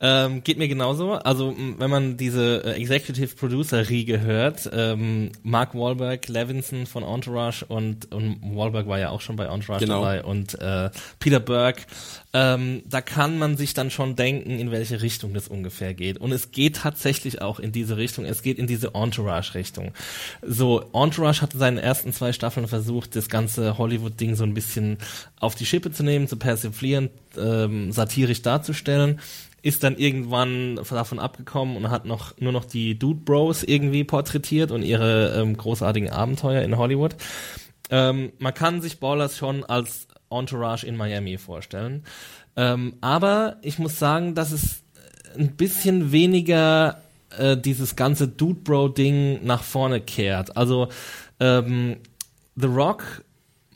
[0.06, 1.14] Ähm, geht mir genauso.
[1.14, 7.64] Also wenn man diese äh, Executive Producer Riege hört, ähm, Mark Wahlberg, Levinson von Entourage
[7.66, 10.02] und, und Wahlberg war ja auch schon bei Entourage Genau.
[10.02, 10.90] dabei und äh,
[11.20, 11.84] Peter Burke,
[12.34, 16.18] ähm, da kann man sich dann schon denken, in welche Richtung das ungefähr geht.
[16.18, 18.26] Und es geht tatsächlich auch in diese Richtung.
[18.26, 19.94] Es geht in diese Entourage-Richtung.
[20.42, 24.98] So, Entourage hatte seinen ersten zwei Staffeln versucht, das ganze Hollywood-Ding so ein bisschen
[25.40, 29.22] auf die Schippe zu nehmen, zu persiflieren, ähm, satirisch darzustellen
[29.64, 34.72] ist dann irgendwann davon abgekommen und hat noch nur noch die Dude Bros irgendwie porträtiert
[34.72, 37.16] und ihre ähm, großartigen Abenteuer in Hollywood.
[37.90, 42.04] Ähm, man kann sich Ballers schon als Entourage in Miami vorstellen.
[42.58, 44.84] Ähm, aber ich muss sagen, dass es
[45.38, 47.02] ein bisschen weniger
[47.38, 50.58] äh, dieses ganze Dude Bro Ding nach vorne kehrt.
[50.58, 50.90] Also
[51.40, 51.98] ähm,
[52.58, 53.24] The Rock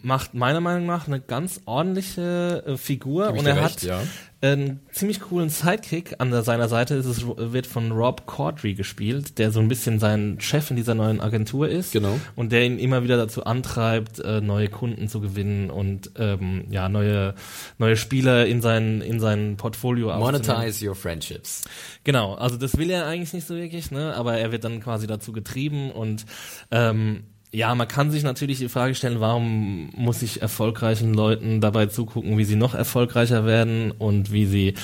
[0.07, 3.99] macht meiner Meinung nach eine ganz ordentliche äh, Figur und er dir hat recht, ja.
[4.39, 6.95] einen ziemlich coolen Sidekick an der, seiner Seite.
[6.95, 10.95] Es ist, wird von Rob Corddry gespielt, der so ein bisschen sein Chef in dieser
[10.95, 12.17] neuen Agentur ist Genau.
[12.37, 16.87] und der ihn immer wieder dazu antreibt, äh, neue Kunden zu gewinnen und ähm, ja
[16.87, 17.35] neue
[17.77, 20.17] neue Spieler in sein in sein Portfolio.
[20.17, 21.65] Monetize your friendships.
[22.05, 24.15] Genau, also das will er eigentlich nicht so wirklich, ne?
[24.15, 26.25] Aber er wird dann quasi dazu getrieben und
[26.71, 27.25] ähm,
[27.57, 32.37] ja, man kann sich natürlich die Frage stellen, warum muss ich erfolgreichen Leuten dabei zugucken,
[32.37, 34.75] wie sie noch erfolgreicher werden und wie sie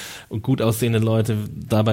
[0.42, 1.93] gut aussehende Leute dabei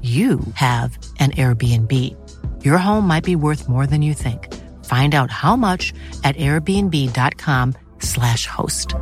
[0.00, 1.92] you have an Airbnb.
[2.64, 4.54] Your home might be worth more than you think.
[4.84, 8.94] Find out how much at airbnb.com/slash host.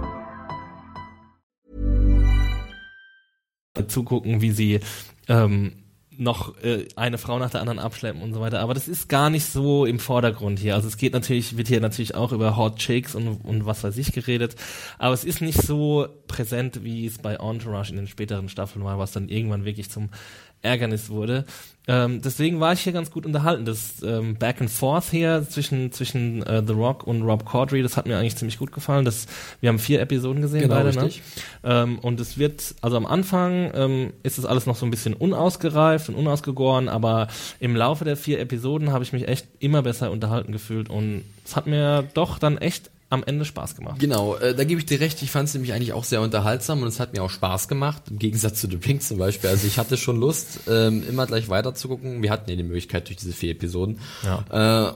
[3.88, 4.80] zugucken, wie sie
[5.28, 5.82] ähm,
[6.18, 8.60] noch äh, eine Frau nach der anderen abschleppen und so weiter.
[8.60, 10.74] Aber das ist gar nicht so im Vordergrund hier.
[10.74, 13.96] Also es geht natürlich, wird hier natürlich auch über Hot Chicks und, und was weiß
[13.98, 14.56] ich geredet.
[14.98, 18.98] Aber es ist nicht so präsent, wie es bei Entourage in den späteren Staffeln war,
[18.98, 20.10] was dann irgendwann wirklich zum
[20.66, 21.44] Ärgernis wurde.
[21.88, 23.64] Ähm, deswegen war ich hier ganz gut unterhalten.
[23.64, 27.96] Das ähm, Back and Forth hier zwischen zwischen äh, The Rock und Rob Corddry, das
[27.96, 29.04] hat mir eigentlich ziemlich gut gefallen.
[29.04, 29.26] Das,
[29.60, 31.10] wir haben vier Episoden gesehen Genau, beide, ne?
[31.62, 35.14] Ähm, und es wird, also am Anfang ähm, ist es alles noch so ein bisschen
[35.14, 37.28] unausgereift und unausgegoren, aber
[37.60, 41.54] im Laufe der vier Episoden habe ich mich echt immer besser unterhalten gefühlt und es
[41.54, 44.00] hat mir doch dann echt am Ende Spaß gemacht.
[44.00, 45.22] Genau, äh, da gebe ich dir recht.
[45.22, 48.02] Ich fand es nämlich eigentlich auch sehr unterhaltsam und es hat mir auch Spaß gemacht.
[48.10, 49.48] Im Gegensatz zu The Pink zum Beispiel.
[49.50, 52.22] Also ich hatte schon Lust, ähm, immer gleich weiter zu gucken.
[52.22, 54.00] Wir hatten ja die Möglichkeit durch diese vier Episoden.
[54.50, 54.92] Äh,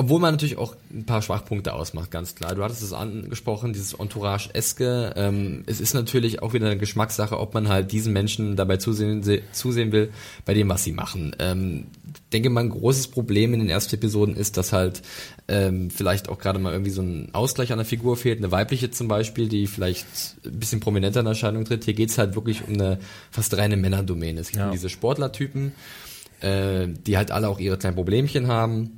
[0.00, 2.54] obwohl man natürlich auch ein paar Schwachpunkte ausmacht, ganz klar.
[2.54, 5.14] Du hattest es angesprochen, dieses Entourage-eske.
[5.16, 9.24] Ähm, es ist natürlich auch wieder eine Geschmackssache, ob man halt diesen Menschen dabei zusehen,
[9.24, 10.12] se- zusehen will,
[10.44, 11.34] bei dem, was sie machen.
[11.40, 11.86] Ähm,
[12.32, 15.02] denke mal, ein großes Problem in den ersten Episoden ist, dass halt
[15.48, 18.38] ähm, vielleicht auch gerade mal irgendwie so ein Ausgleich an der Figur fehlt.
[18.38, 20.06] Eine weibliche zum Beispiel, die vielleicht
[20.44, 21.84] ein bisschen prominenter in Erscheinung tritt.
[21.84, 22.98] Hier geht's halt wirklich um eine
[23.30, 24.40] fast reine Männerdomäne.
[24.40, 24.70] Es geht Ja.
[24.70, 25.72] diese Sportlertypen,
[26.40, 28.97] äh, die halt alle auch ihre kleinen Problemchen haben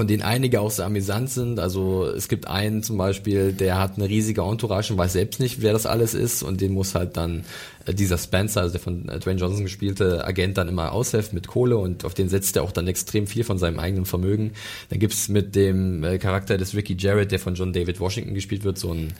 [0.00, 1.60] von denen einige auch sehr amüsant sind.
[1.60, 5.60] Also es gibt einen zum Beispiel, der hat eine riesige Entourage und weiß selbst nicht,
[5.60, 7.44] wer das alles ist und den muss halt dann
[7.84, 11.48] äh, dieser Spencer, also der von äh, Dwayne Johnson gespielte Agent dann immer aushelfen mit
[11.48, 14.52] Kohle und auf den setzt er auch dann extrem viel von seinem eigenen Vermögen.
[14.88, 18.64] Dann gibt's mit dem äh, Charakter des Ricky Jarrett, der von John David Washington gespielt
[18.64, 19.12] wird, so ein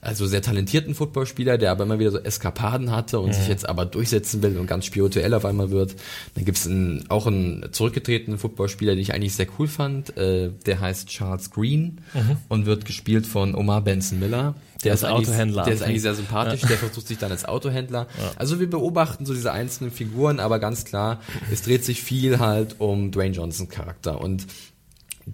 [0.00, 3.86] also sehr talentierten Footballspieler, der aber immer wieder so Eskapaden hatte und sich jetzt aber
[3.86, 5.96] durchsetzen will und ganz spirituell auf einmal wird.
[6.34, 10.16] Dann gibt's einen, auch einen zurückgetretenen Footballspieler, den ich eigentlich sehr cool fand.
[10.16, 12.00] Äh, der heißt Charles Green
[12.48, 14.54] und wird gespielt von Omar Benson Miller.
[14.84, 18.06] Der Als ist Autohändler der ist eigentlich sehr sympathisch, der versucht sich dann als Autohändler.
[18.36, 21.20] Also wir beobachten so diese einzelnen Figuren, aber ganz klar,
[21.50, 24.46] es dreht sich viel halt um Dwayne Johnson Charakter und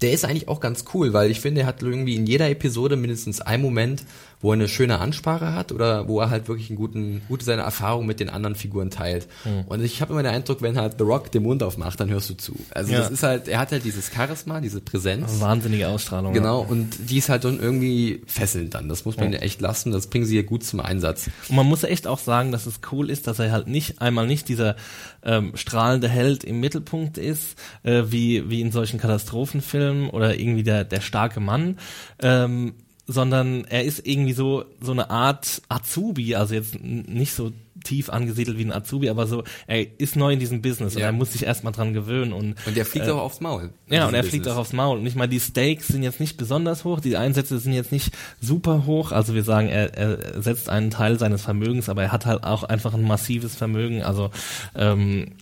[0.01, 2.97] der ist eigentlich auch ganz cool, weil ich finde, er hat irgendwie in jeder Episode
[2.97, 4.03] mindestens einen Moment,
[4.45, 7.63] wo er eine schöne Ansprache hat oder wo er halt wirklich einen guten, gute seine
[7.63, 9.27] Erfahrung mit den anderen Figuren teilt.
[9.45, 9.63] Hm.
[9.69, 12.29] Und ich habe immer den Eindruck, wenn halt The Rock den Mund aufmacht, dann hörst
[12.29, 12.55] du zu.
[12.69, 12.99] Also Ja.
[12.99, 15.41] das ist halt, er hat halt dieses Charisma, diese Präsenz.
[15.41, 16.35] Wahnsinnige Ausstrahlung.
[16.35, 18.91] Genau, und die ist halt dann irgendwie fesselnd dann.
[18.91, 21.31] Das muss man ja echt lassen, das bringen sie hier gut zum Einsatz.
[21.49, 24.27] Und man muss echt auch sagen, dass es cool ist, dass er halt nicht einmal
[24.27, 24.77] nicht dieser
[25.23, 30.85] ähm, strahlende Held im Mittelpunkt ist, äh, wie, wie in solchen Katastrophenfilmen oder irgendwie der,
[30.85, 31.79] der starke Mann,
[32.21, 32.75] ähm,
[33.07, 37.53] sondern er ist irgendwie so, so eine Art Azubi, also jetzt nicht so
[37.85, 41.09] tief angesiedelt wie ein Azubi, aber so, er ist neu in diesem Business und Ja.
[41.09, 43.71] er muss sich erstmal dran gewöhnen und Und der fliegt äh, auch aufs Maul.
[43.91, 44.55] ja, und er fliegt Business.
[44.57, 44.97] auch aufs Maul.
[44.99, 48.15] Und ich meine, die Stakes sind jetzt nicht besonders hoch, die Einsätze sind jetzt nicht
[48.41, 49.13] super hoch.
[49.13, 52.63] Also wir sagen, er, er setzt einen Teil seines Vermögens, aber er hat halt auch
[52.63, 54.03] einfach ein massives Vermögen.
[54.03, 54.31] Also
[54.75, 55.33] ähm,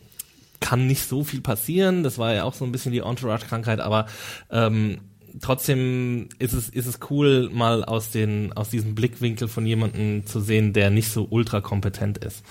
[0.59, 2.03] kann nicht so viel passieren.
[2.03, 4.07] Das war ja auch so ein bisschen die Entourage-Krankheit, aber
[4.51, 4.99] ähm,
[5.41, 10.41] trotzdem ist es, ist es cool, mal aus, den, aus diesem Blickwinkel von jemandem zu
[10.41, 12.43] sehen, der nicht so ultra kompetent ist.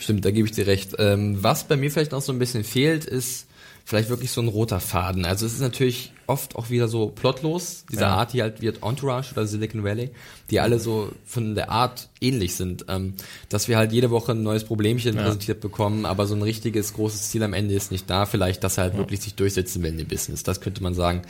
[0.00, 0.94] Stimmt, da gebe ich dir recht.
[0.98, 3.46] Ähm, was bei mir vielleicht noch so ein bisschen fehlt, ist
[3.84, 5.24] vielleicht wirklich so ein roter Faden.
[5.24, 8.14] Also es ist natürlich oft auch wieder so plotlos, dieser Ja.
[8.16, 10.10] Art, die halt wird Entourage oder Silicon Valley,
[10.50, 13.14] die alle so von der Art ähnlich sind, ähm,
[13.50, 17.30] dass wir halt jede Woche ein neues Problemchen präsentiert bekommen, aber so ein richtiges großes
[17.30, 19.98] Ziel am Ende ist nicht da, vielleicht, dass er halt wirklich sich durchsetzen will in
[19.98, 21.22] dem Business, das könnte man sagen.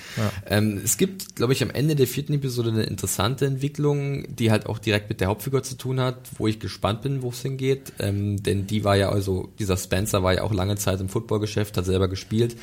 [0.47, 4.67] Ähm, es gibt, glaube ich, am Ende der vierten Episode eine interessante Entwicklung, die halt
[4.67, 7.93] auch direkt mit der Hauptfigur zu tun hat, wo ich gespannt bin, wo es hingeht,
[7.99, 11.77] ähm, denn die war ja also, dieser Spencer war ja auch lange Zeit im Footballgeschäft,
[11.77, 12.57] hat selber gespielt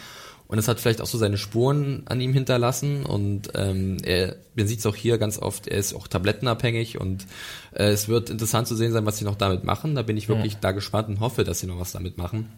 [0.50, 4.68] und es hat vielleicht auch so seine Spuren an ihm hinterlassen und ähm, er, man
[4.68, 7.28] sieht es auch hier ganz oft, er ist auch tablettenabhängig und
[7.72, 9.94] äh, es wird interessant zu sehen sein, was sie noch damit machen.
[9.94, 12.50] Da bin ich wirklich da gespannt und hoffe, dass sie noch was damit machen.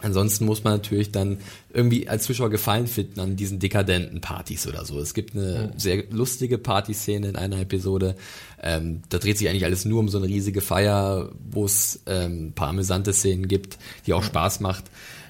[0.00, 1.36] Ansonsten muss man natürlich dann
[1.70, 4.98] irgendwie als Zuschauer Gefallen finden an diesen dekadenten Partys oder so.
[4.98, 8.16] Es gibt eine sehr lustige Partyszene in einer Episode.
[8.62, 12.46] Ähm, da dreht sich eigentlich alles nur um so eine riesige Feier, wo es ähm,
[12.46, 13.76] ein paar amüsante Szenen gibt,
[14.06, 14.84] die auch Spaß macht.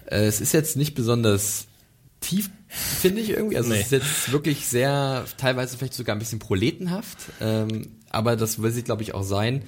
[0.06, 1.66] Äh, es ist jetzt nicht besonders
[2.24, 3.56] tief, finde ich irgendwie.
[3.56, 3.76] Also Nee.
[3.76, 7.18] es ist jetzt wirklich sehr, teilweise vielleicht sogar ein bisschen proletenhaft.
[7.40, 9.62] Ähm, aber das will sie, glaube ich, auch sein.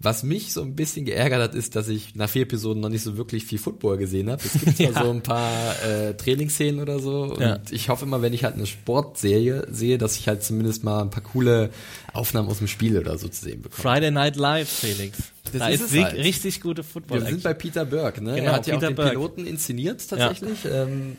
[0.00, 3.02] Was mich so ein bisschen geärgert hat, ist, dass ich nach vier Episoden noch nicht
[3.04, 4.42] so wirklich viel Football gesehen habe.
[4.44, 5.04] Es gibt zwar Ja.
[5.04, 7.22] so ein paar äh, Trainingsszenen oder so.
[7.34, 7.60] Und Ja.
[7.70, 11.10] ich hoffe immer, wenn ich halt eine Sportserie sehe, dass ich halt zumindest mal ein
[11.10, 11.70] paar coole
[12.12, 13.80] Aufnahmen aus dem Spiel oder so zu sehen bekomme.
[13.82, 15.18] Friday Night Live, Felix.
[15.44, 16.16] Das da ist ist, halt.
[16.16, 18.34] richtig gute football Wir sind bei Peter Burke, ne?
[18.34, 19.10] Genau, er hat ja Peter auch den Burke.
[19.12, 20.58] Piloten inszeniert tatsächlich.
[20.70, 21.16] Ähm,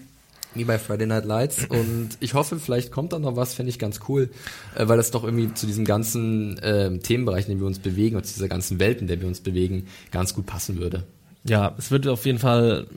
[0.55, 3.79] wie bei Friday Night Lights und ich hoffe, vielleicht kommt da noch was, fände ich
[3.79, 4.29] ganz cool,
[4.75, 8.15] äh, weil das doch irgendwie zu diesem ganzen ähm, Themenbereich, in dem wir uns bewegen
[8.15, 11.03] und zu dieser ganzen Welt, in der wir uns bewegen, ganz gut passen würde.
[11.47, 12.87] Ja, es wird auf jeden Fall,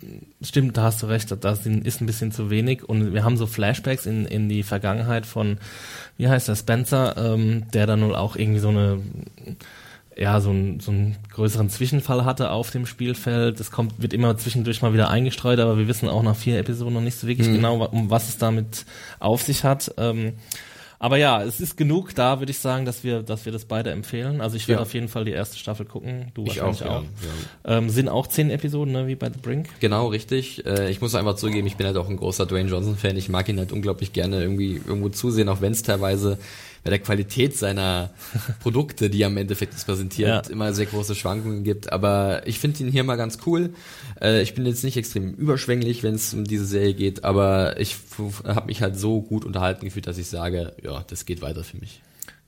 [0.41, 3.47] stimmt, da hast du recht, das ist ein bisschen zu wenig und wir haben so
[3.47, 5.59] Flashbacks in, in die Vergangenheit von,
[6.17, 9.03] wie heißt der, Spencer, ähm, der dann wohl auch irgendwie so eine,
[10.19, 13.61] ja, so, ein, so einen größeren Zwischenfall hatte auf dem Spielfeld.
[13.61, 16.95] Das kommt, wird immer zwischendurch mal wieder eingestreut, aber wir wissen auch nach vier Episoden
[16.95, 18.85] noch nicht so wirklich genau, wa- um was es damit
[19.21, 19.95] auf sich hat.
[19.97, 20.33] Ähm,
[21.01, 23.93] aber ja, es ist genug da, würde ich sagen, dass wir, dass wir das beide
[23.93, 24.41] empfehlen.
[24.41, 24.83] Also ich werde Ja.
[24.83, 26.33] auf jeden Fall die erste Staffel gucken.
[26.35, 27.03] Du Ich wahrscheinlich auch, auch.
[27.65, 29.69] ja, Ähm, sind auch zehn Episoden, ne, wie bei The Brink.
[29.79, 30.67] Genau, richtig.
[30.67, 33.17] Äh, ich muss einfach zugeben, ich bin halt auch ein großer Dwayne Johnson-Fan.
[33.17, 36.37] Ich mag ihn halt unglaublich gerne irgendwie irgendwo zusehen, auch wenn es teilweise
[36.85, 38.11] bei der Qualität seiner
[38.63, 40.53] Produkte, die er im Endeffekt jetzt präsentiert, Ja.
[40.53, 41.93] immer sehr große Schwankungen gibt.
[41.93, 43.71] Aber ich finde ihn hier mal ganz cool.
[44.21, 47.97] Äh, ich bin jetzt nicht extrem überschwänglich, wenn es um diese Serie geht, aber ich
[48.45, 51.77] habe mich halt so gut unterhalten gefühlt, dass ich sage, ja, das geht weiter für
[51.79, 52.01] mich.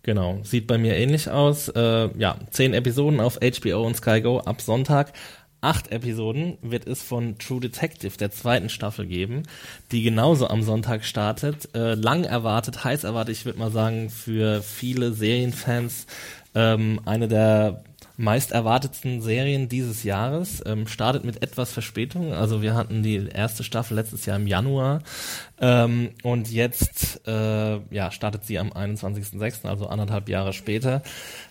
[0.03, 1.69] Genau, sieht bei mir ähnlich aus.
[1.69, 5.13] Äh, ja, zehn Episoden auf HBO und Sky Go ab Sonntag.
[5.61, 9.43] Acht Episoden wird es von True Detective der zweiten Staffel geben,
[9.93, 11.75] die genauso am Sonntag startet.
[11.75, 16.07] Äh, lang erwartet, heiß erwartet, ich würde mal sagen, für viele Serienfans
[16.55, 17.85] ähm, eine der
[18.21, 20.63] meist erwartetsten Serien dieses Jahres.
[20.67, 22.35] Ähm, startet mit etwas Verspätung.
[22.35, 25.03] Also wir hatten die erste Staffel letztes Jahr im Januar
[25.61, 31.03] ähm, und jetzt äh, ja, startet sie am 21.06., also anderthalb Jahre später.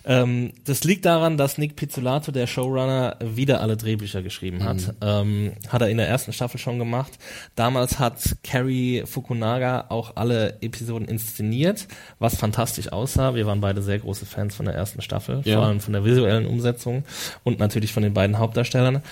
[0.04, 4.94] Ähm, das liegt daran, dass Nick Pizzolato, der Showrunner, wieder alle Drehbücher geschrieben hat.
[5.00, 7.12] Ähm, hat er in der ersten Staffel schon gemacht.
[7.54, 11.86] Damals hat Carrie Fukunaga auch alle Episoden inszeniert,
[12.18, 13.34] was fantastisch aussah.
[13.34, 15.56] Wir waren beide sehr große Fans von der ersten Staffel, Ja.
[15.56, 17.04] vor allem von der visuellen Umsetzung
[17.44, 19.02] und natürlich von den beiden Hauptdarstellern.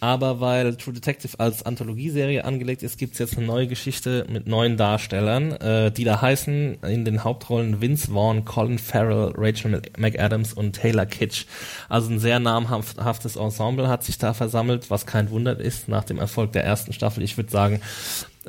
[0.00, 4.76] Aber weil True Detective als Anthologieserie angelegt ist, gibt's jetzt eine neue Geschichte mit neuen
[4.76, 10.52] Darstellern, äh, die da heißen in den Hauptrollen Vince Vaughn, Colin Farrell, Rachel Mc- McAdams
[10.52, 11.46] und Taylor Kitsch.
[11.88, 16.18] Also ein sehr namhaftes Ensemble hat sich da versammelt, was kein Wunder ist nach dem
[16.18, 17.22] Erfolg der ersten Staffel.
[17.22, 17.80] Ich würde sagen,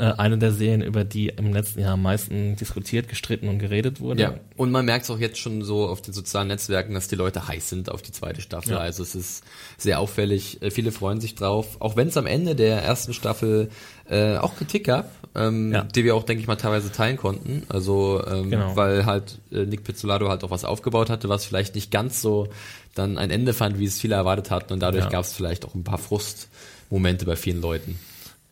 [0.04, 4.22] eine der Serien, über die im letzten Jahr am meisten diskutiert, gestritten und geredet wurde.
[4.22, 7.16] Ja, und man merkt es auch jetzt schon so auf den sozialen Netzwerken, dass die
[7.16, 8.74] Leute heiß sind auf die zweite Staffel.
[8.74, 8.78] Ja.
[8.80, 9.44] Also es ist
[9.78, 10.62] sehr auffällig.
[10.62, 11.78] Äh, Viele freuen sich drauf.
[11.80, 13.70] Auch wenn es am Ende der ersten Staffel
[14.10, 15.84] äh, auch Kritik gab, ähm, Ja.
[15.84, 17.64] die wir auch, denke ich mal, teilweise teilen konnten.
[17.68, 18.76] Also ähm, Genau.
[18.76, 22.48] weil halt äh, Nick Pizzolato halt auch was aufgebaut hatte, was vielleicht nicht ganz so
[22.96, 24.74] dann ein Ende fand, wie es viele erwartet hatten.
[24.74, 25.10] Und dadurch Ja.
[25.10, 28.00] gab es vielleicht auch ein paar Frustmomente bei vielen Leuten.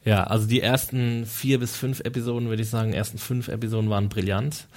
[0.05, 4.07] Ja, also die ersten vier bis fünf Episoden, würde ich sagen, ersten fünf Episoden waren
[4.07, 4.67] brillant.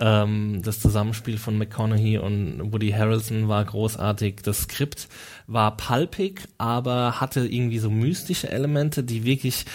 [0.00, 4.36] Ähm, das Zusammenspiel von McConaughey und Woody Harrelson war großartig.
[4.42, 5.08] Das Skript
[5.46, 9.66] war palpig, aber hatte irgendwie so mystische Elemente, die wirklich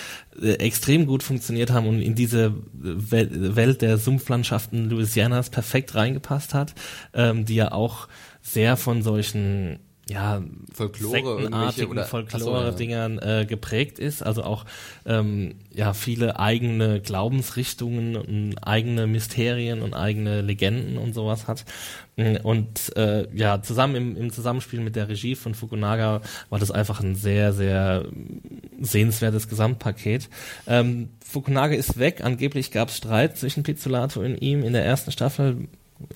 [0.41, 6.56] äh, extrem gut funktioniert haben und in diese Wel Welt der Sumpflandschaften Louisianas perfekt reingepasst
[6.56, 6.73] hat,
[7.13, 8.08] ähm, die ja auch
[8.41, 10.41] sehr von solchen ja,
[10.73, 14.65] Folklore Folklore-Dingern äh, geprägt ist, also auch
[15.05, 21.63] ähm, ja viele eigene Glaubensrichtungen und eigene Mysterien und eigene Legenden und sowas hat.
[22.17, 26.71] Mm, Und äh, ja, zusammen im, im Zusammenspiel mit der Regie von Fukunaga war das
[26.71, 28.05] einfach ein sehr, sehr
[28.81, 30.29] sehenswertes Gesamtpaket.
[30.67, 35.13] Ähm, Fukunaga ist weg, angeblich gab es Streit zwischen Pizzolato und ihm in der ersten
[35.13, 35.69] Staffel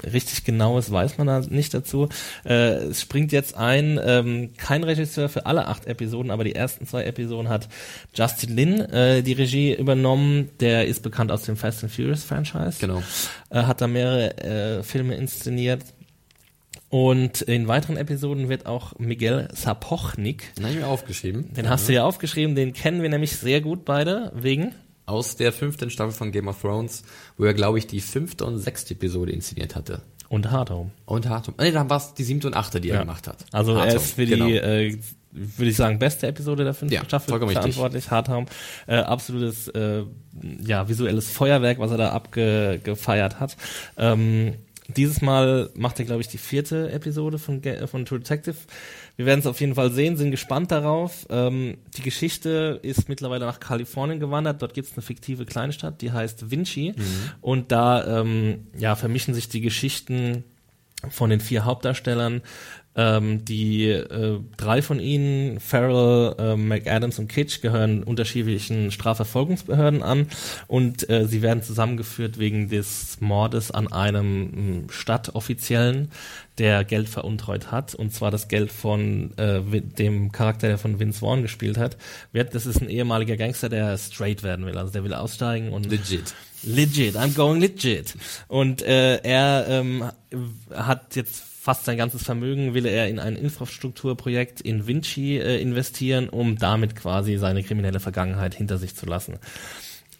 [0.03, 2.09] richtig genaues weiß man da nicht dazu.
[2.45, 6.85] Äh, es springt jetzt ein, ähm, kein Regisseur für alle acht Episoden, aber die ersten
[6.87, 7.67] zwei Episoden hat
[8.13, 10.49] Justin Lin äh, die Regie übernommen.
[10.59, 12.77] Der ist bekannt aus dem Fast and Furious Franchise.
[12.79, 13.01] Genau.
[13.49, 15.83] Äh, hat da mehrere äh, Filme inszeniert.
[16.89, 21.53] Und in weiteren Episoden wird auch Miguel Sapochnik, Den habe ich mir aufgeschrieben.
[21.53, 24.73] den hast du ja aufgeschrieben, den kennen wir nämlich sehr gut beide, wegen
[25.07, 27.01] Aus der fünften Staffel von Game of Thrones,
[27.37, 30.01] wo er, glaube ich, die fünfte und sechste Episode inszeniert hatte.
[30.29, 30.91] und Hard Home.
[31.05, 31.53] Und Hartum.
[31.57, 33.01] Nee, dann war es die siebte und achte, die er Ja.
[33.01, 33.37] gemacht hat.
[33.53, 34.45] Also er Hartum, ist für genau.
[34.47, 34.97] die, äh,
[35.31, 37.75] würde ich sagen, beste Episode der fünften Ja, Staffel vollkommen richtig.
[37.75, 38.11] verantwortlich.
[38.11, 38.45] Hardhome,
[38.87, 40.03] äh, absolutes, äh,
[40.65, 43.55] ja, visuelles Feuerwerk, was er da abgefeiert hat.
[43.97, 44.55] Ähm,
[44.95, 48.55] dieses Mal macht er, glaube ich, die vierte Episode von, von True Detective.
[49.17, 51.27] Wir werden es auf jeden Fall sehen, sind gespannt darauf.
[51.29, 54.61] Ähm, die Geschichte ist mittlerweile nach Kalifornien gewandert.
[54.61, 56.93] Dort gibt es eine fiktive Kleinstadt, die heißt Vinci.
[56.95, 57.03] Mhm.
[57.41, 60.43] Und da ähm, ja, vermischen sich die Geschichten
[61.09, 62.41] von den vier Hauptdarstellern.
[62.99, 70.25] Ähm, die äh, drei von ihnen, Farrell, äh, McAdams und Kitsch, gehören unterschiedlichen Strafverfolgungsbehörden an
[70.65, 76.09] und äh, sie werden zusammengeführt wegen des Mordes an einem mh, Stadtoffiziellen,
[76.57, 81.19] der Geld veruntreut hat, und zwar das Geld von äh, dem Charakter, der von Vince
[81.19, 81.97] Vaughn gespielt hat.
[82.33, 86.33] Das ist ein ehemaliger Gangster, der straight werden will, also der will aussteigen und Legit.
[86.63, 88.15] Legit, I'm going legit.
[88.47, 90.05] Und äh, er ähm,
[90.73, 96.29] hat jetzt fast sein ganzes Vermögen, will er in ein Infrastrukturprojekt in Vinci äh, investieren,
[96.29, 99.37] um damit quasi seine kriminelle Vergangenheit hinter sich zu lassen.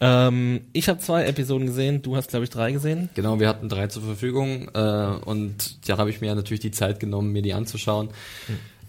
[0.02, 3.08] Ähm, ich habe zwei Episoden gesehen, du hast glaube ich drei gesehen.
[3.14, 4.80] Genau, wir hatten drei zur Verfügung äh,
[5.24, 8.10] und da habe ich mir natürlich die Zeit genommen, mir die anzuschauen.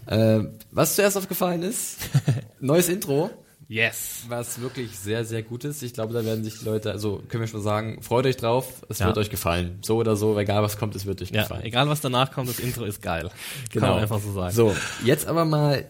[0.07, 0.41] Äh,
[0.71, 2.09] was zuerst aufgefallen ist,
[2.59, 3.29] neues Intro,
[3.69, 4.23] Yes.
[4.27, 5.83] was wirklich sehr, sehr gut ist.
[5.83, 8.81] Ich glaube, da werden sich die Leute, also können wir schon sagen, freut euch drauf,
[8.89, 9.05] es Ja.
[9.05, 9.77] wird euch gefallen.
[9.83, 11.63] So oder so, egal was kommt, es wird euch Ja, gefallen.
[11.63, 13.29] egal was danach kommt, das Intro ist geil.
[13.71, 14.55] Kann man einfach so sagen.
[14.55, 15.85] So, jetzt aber mal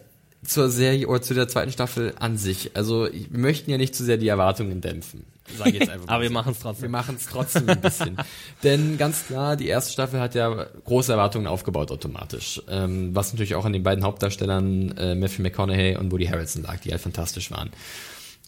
[0.46, 2.72] zur Serie oder zu der zweiten Staffel an sich.
[2.76, 5.26] Also wir möchten ja nicht zu sehr die Erwartungen dämpfen.
[5.58, 6.92] Sag ich jetzt einfach Aber wir machen es Wir trotzdem.
[6.92, 8.18] machen es trotzdem ein bisschen.
[8.64, 12.62] Denn ganz klar, die erste Staffel hat ja große Erwartungen aufgebaut automatisch.
[12.70, 16.80] Ähm, was natürlich auch an den beiden Hauptdarstellern äh, Matthew McConaughey und Woody Harrelson lag,
[16.80, 17.70] die halt fantastisch waren.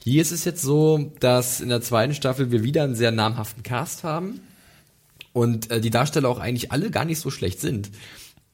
[0.03, 3.63] Hier ist es jetzt so, dass in der zweiten Staffel wir wieder einen sehr namhaften
[3.63, 4.41] Cast haben
[5.33, 7.91] und äh, die Darsteller auch eigentlich alle gar nicht so schlecht sind.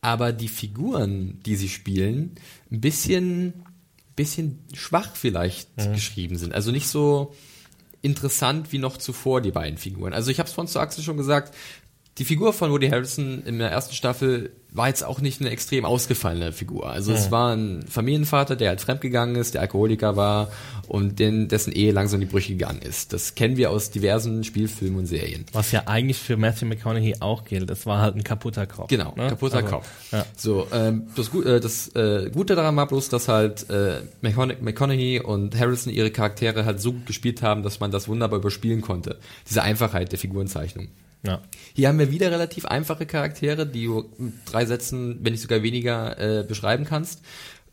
[0.02, 2.36] Aber die Figuren, die sie spielen,
[2.72, 3.54] ein bisschen,
[4.16, 6.54] bisschen schwach vielleicht geschrieben sind.
[6.54, 7.34] Also nicht so
[8.02, 10.14] interessant wie noch zuvor die beiden Figuren.
[10.14, 11.54] Also ich habe es von zu Axel schon gesagt,
[12.18, 15.86] die Figur von Woody Harrelson in der ersten Staffel war jetzt auch nicht eine extrem
[15.86, 16.90] ausgefallene Figur.
[16.90, 20.52] Also es war ein Familienvater, der halt fremdgegangen ist, der Alkoholiker war
[20.88, 23.14] und den, dessen Ehe langsam in die Brüche gegangen ist.
[23.14, 25.46] Das kennen wir aus diversen Spielfilmen und Serien.
[25.54, 27.70] Was ja eigentlich für Matthew McConaughey auch gilt.
[27.72, 28.90] Es war halt ein kaputter Kopf.
[28.90, 29.30] Genau, ne?
[29.30, 29.88] kaputter Also, Kopf.
[30.12, 30.26] Ja.
[30.36, 35.22] So, ähm, das, äh, das äh, Gute daran war bloß, dass halt äh, McCona- McConaughey
[35.22, 39.18] und Harrison ihre Charaktere halt so gut gespielt haben, dass man das wunderbar überspielen konnte.
[39.50, 40.90] Diese Einfachheit der Figurenzeichnung.
[41.24, 41.42] Ja.
[41.74, 45.64] Hier haben wir wieder relativ einfache Charaktere, die du mit drei Sätzen, wenn nicht sogar
[45.64, 47.22] weniger, äh, beschreiben kannst.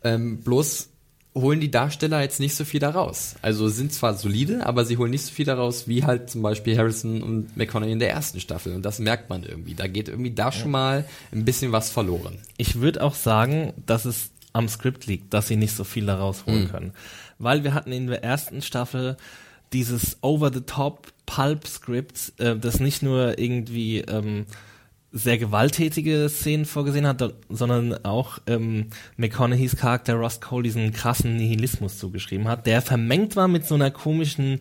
[0.03, 0.90] Ähm, bloß
[1.34, 3.34] holen die Darsteller jetzt nicht so viel daraus.
[3.42, 6.78] Also sind zwar solide, aber sie holen nicht so viel daraus, wie halt zum Beispiel
[6.78, 8.74] Harrison und McConaughey in der ersten Staffel.
[8.74, 9.74] Und das merkt man irgendwie.
[9.74, 12.38] Da geht irgendwie da schon mal ein bisschen was verloren.
[12.57, 16.47] Ich würde auch sagen, dass es am Skript liegt, dass sie nicht so viel daraus
[16.47, 16.92] holen können.
[17.38, 19.16] Weil wir hatten in der ersten Staffel
[19.75, 24.47] dieses over-the-top Pulp-Skript, äh, das nicht nur irgendwie ähm,
[25.12, 31.99] sehr gewalttätige Szenen vorgesehen hat, sondern auch ähm, McConaugheys Charakter Ross Cole diesen krassen Nihilismus
[31.99, 34.61] zugeschrieben hat, der vermengt war mit so einer komischen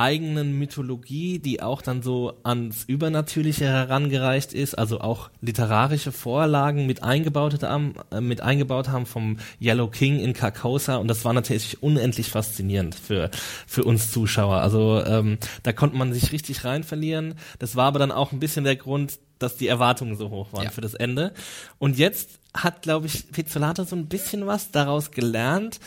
[0.00, 7.02] eigenen Mythologie, die auch dann so ans Übernatürliche herangereicht ist, also auch literarische Vorlagen mit
[7.02, 11.82] eingebaut haben, äh, mit eingebaut haben vom Yellow King in Carcosa und das war natürlich
[11.82, 13.30] unendlich faszinierend für
[13.66, 14.56] für uns Zuschauer.
[14.56, 17.34] Also ähm, da konnte man sich richtig rein verlieren.
[17.58, 20.64] Das war aber dann auch ein bisschen der Grund, dass die Erwartungen so hoch waren
[20.64, 20.70] Ja.
[20.70, 21.32] für das Ende.
[21.78, 25.78] Und jetzt hat, glaube ich, Pizzolato so ein bisschen was daraus gelernt.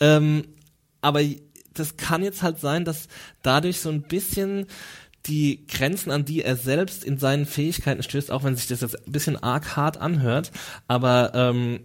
[0.00, 0.44] Ähm,
[1.00, 1.20] aber
[1.74, 3.08] das kann jetzt halt sein, dass
[3.42, 4.66] dadurch so ein bisschen
[5.26, 9.06] die Grenzen, an die er selbst in seinen Fähigkeiten stößt, auch wenn sich das jetzt
[9.06, 10.50] ein bisschen arg hart anhört,
[10.86, 11.80] aber ähm,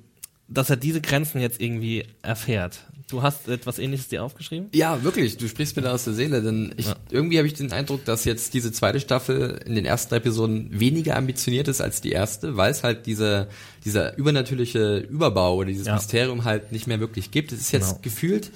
[0.47, 2.79] dass er diese Grenzen jetzt irgendwie erfährt.
[3.09, 4.67] Du hast etwas ähnliches dir aufgeschrieben?
[4.73, 6.95] Ja, wirklich, du sprichst mir da aus der Seele, denn ich, Ja.
[7.09, 11.15] irgendwie habe ich den Eindruck, dass jetzt diese zweite Staffel in den ersten Episoden weniger
[11.15, 13.47] ambitioniert ist als die erste, weil es halt diese,
[13.85, 15.95] dieser übernatürliche Überbau oder dieses Ja.
[15.95, 17.51] Mysterium halt nicht mehr wirklich gibt.
[17.51, 17.99] Es ist jetzt Genau.
[18.03, 18.51] gefühlt,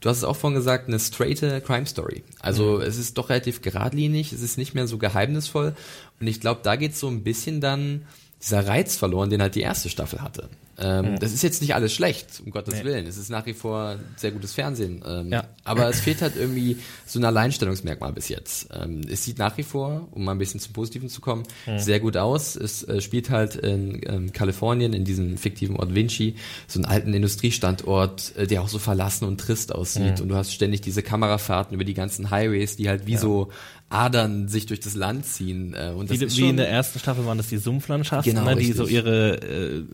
[0.00, 2.22] du hast es auch vorhin gesagt, eine straighte Crime Story.
[2.40, 5.74] Also es ist doch relativ geradlinig, es ist nicht mehr so geheimnisvoll
[6.20, 8.02] und ich glaube, da geht so ein bisschen dann
[8.40, 10.48] dieser Reiz verloren, den halt die erste Staffel hatte.
[10.78, 12.84] Ähm, Das ist jetzt nicht alles schlecht, um Gottes Nee.
[12.84, 13.06] Willen.
[13.06, 15.02] Es ist nach wie vor sehr gutes Fernsehen.
[15.06, 15.44] Ähm, Ja.
[15.64, 18.68] Aber es fehlt halt irgendwie so ein Alleinstellungsmerkmal bis jetzt.
[18.72, 21.44] Ähm, es sieht nach wie vor, um mal ein bisschen zum Positiven zu kommen,
[21.78, 22.56] sehr gut aus.
[22.56, 26.36] Es äh, spielt halt in ähm, Kalifornien, in diesem fiktiven Ort Vinci,
[26.68, 30.20] so einen alten Industriestandort, äh, der auch so verlassen und trist aussieht.
[30.20, 33.50] Und du hast ständig diese Kamerafahrten über die ganzen Highways, die halt wie so
[33.88, 35.74] Adern sich durch das Land ziehen.
[35.74, 38.44] Äh, und das Wie, ist wie in der ersten Staffel waren das die Sumpflandschaften, Genau,
[38.46, 39.84] ne, die so ihre äh,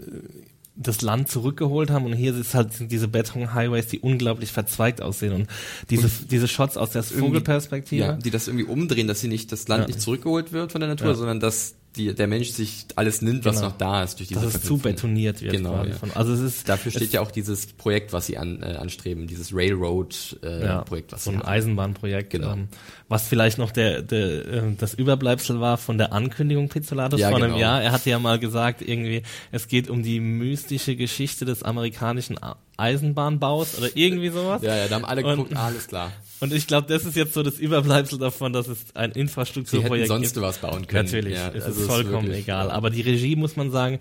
[0.74, 5.32] das Land zurückgeholt haben und hier ist halt sind diese Beton-Highways, die unglaublich verzweigt aussehen
[5.34, 5.46] und
[5.90, 8.02] diese diese Shots aus der Vogelperspektive.
[8.02, 9.86] Ja, die das irgendwie umdrehen, dass sie nicht das Land Ja.
[9.88, 11.14] nicht zurückgeholt wird von der Natur, Ja.
[11.14, 13.68] sondern dass die, der Mensch sich alles nimmt, was Genau.
[13.68, 15.52] noch da ist durch diese dass es zu betoniert wird.
[15.52, 15.92] Genau, ja.
[15.94, 18.76] von, also es ist Dafür steht es, ja auch dieses Projekt, was sie an, äh,
[18.76, 21.42] anstreben, dieses Railroad-Projekt, äh, ja, Projekt, was so ein.
[21.42, 22.52] Eisenbahnprojekt, Genau.
[22.54, 22.68] ähm,
[23.08, 27.36] was vielleicht noch der, der äh, das Überbleibsel war von der Ankündigung Pizzolatos Ja, vor
[27.38, 27.58] einem genau.
[27.60, 27.82] Jahr.
[27.82, 32.38] Er hatte ja mal gesagt, irgendwie, es geht um die mystische Geschichte des amerikanischen
[32.76, 34.62] A- Eisenbahnbaus oder irgendwie sowas.
[34.62, 36.12] Ja, ja, da haben alle Und- geguckt, alles klar.
[36.40, 39.18] Und ich glaube, das ist jetzt so das Überbleibsel davon, dass es ein Sie hätten
[39.20, 40.44] Infrastrukturprojekt sonst gibt.
[40.44, 41.04] was bauen können.
[41.04, 42.66] Natürlich, Ja, es also ist vollkommen wirklich, egal.
[42.66, 42.72] ja.
[42.72, 44.00] Aber die Regie, muss man sagen,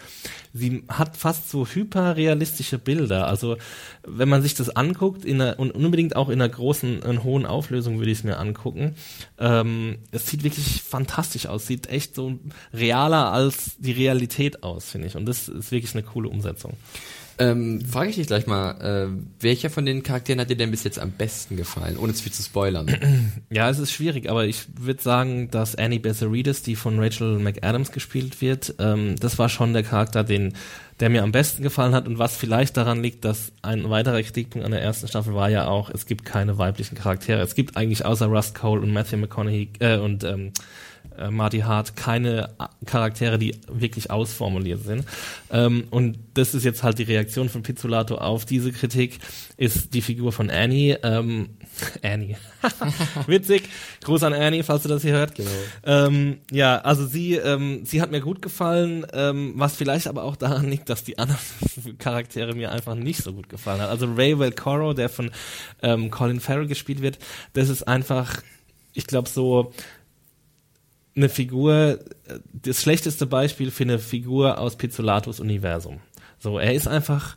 [0.52, 3.28] sie hat fast so hyperrealistische Bilder.
[3.28, 3.58] Also
[4.08, 7.46] wenn man sich das anguckt, in einer, und unbedingt auch in einer großen, in hohen
[7.46, 8.96] Auflösung würde ich es mir angucken,
[9.38, 11.68] ähm, es sieht wirklich fantastisch aus.
[11.68, 12.40] Sieht echt so
[12.74, 15.16] realer als die Realität aus, finde ich.
[15.16, 16.74] Und das ist wirklich eine coole Umsetzung.
[17.38, 20.84] Ähm, Frage ich dich gleich mal, äh, welcher von den Charakteren hat dir denn bis
[20.84, 22.88] jetzt am besten gefallen, ohne zu viel zu spoilern?
[23.50, 27.92] Ja, es ist schwierig, aber ich würde sagen, dass Annie Besseridis, die von Rachel McAdams
[27.92, 30.54] gespielt wird, ähm, das war schon der Charakter, den,
[31.00, 34.66] der mir am besten gefallen hat und was vielleicht daran liegt, dass ein weiterer Kritikpunkt
[34.66, 37.42] an der ersten Staffel war ja auch, es gibt keine weiblichen Charaktere.
[37.42, 40.52] Es gibt eigentlich außer Rust Cole und Matthew McConaughey äh, und ähm,
[41.22, 42.50] äh, Marty Hart keine
[42.86, 45.06] Charaktere, die wirklich ausformuliert sind.
[45.52, 49.20] Ähm, und das ist jetzt halt die Reaktion von Pizzolato auf diese Kritik,
[49.58, 51.00] ist die Figur von Annie.
[51.04, 51.50] Ähm,
[52.04, 52.38] Annie.
[53.28, 53.64] Witzig.
[54.04, 55.36] Gruß an Annie, falls du das hier hört.
[55.36, 55.50] Genau.
[55.84, 60.36] Ähm, ja, also sie, ähm, sie hat mir gut gefallen, ähm, was vielleicht aber auch
[60.36, 61.42] daran liegt, dass die anderen
[62.00, 63.90] Charaktere mir einfach nicht so gut gefallen hat.
[63.90, 65.32] Also Ray Velcoro, der von
[65.82, 67.20] ähm, Colin Farrell gespielt wird,
[67.54, 68.42] das ist einfach,
[68.94, 69.74] ich glaube so,
[71.16, 72.00] eine Figur,
[72.54, 76.00] das schlechteste Beispiel für eine Figur aus Pizzolatos Universum.
[76.40, 77.36] So, er ist einfach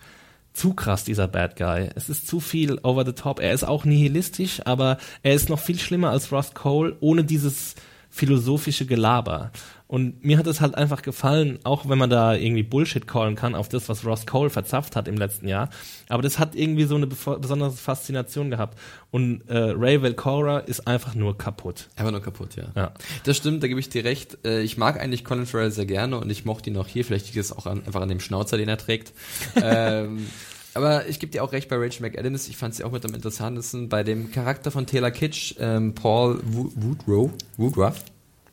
[0.52, 1.90] zu krass, dieser Bad Guy.
[1.96, 3.40] Es ist zu viel over the top.
[3.40, 7.74] Er ist auch nihilistisch, aber er ist noch viel schlimmer als Ross Cole, ohne dieses
[8.14, 9.50] philosophische Gelaber.
[9.88, 13.56] Und mir hat es halt einfach gefallen, auch wenn man da irgendwie Bullshit callen kann
[13.56, 15.68] auf das, was Ross Cole verzapft hat im letzten Jahr.
[16.08, 18.78] Aber das hat irgendwie so eine besondere Faszination gehabt.
[19.10, 21.88] Und äh, Ray Velcora ist einfach nur kaputt.
[21.96, 22.66] Einfach nur kaputt, ja.
[22.76, 22.94] Ja.
[23.24, 24.38] Das stimmt, da gebe ich dir recht.
[24.46, 27.04] Äh, Ich mag eigentlich Colin Farrell sehr gerne und ich mochte ihn auch hier.
[27.04, 29.12] Vielleicht liegt es auch an, einfach an dem Schnauzer, den er trägt.
[29.60, 30.26] ähm,
[30.74, 32.48] aber ich gebe dir auch recht bei Rachel McAdams.
[32.48, 36.40] Ich fand sie auch mit am interessantesten bei dem Charakter von Taylor Kitsch, ähm, Paul
[36.44, 37.30] Wo- Woodrow.
[37.56, 38.04] Woodruff.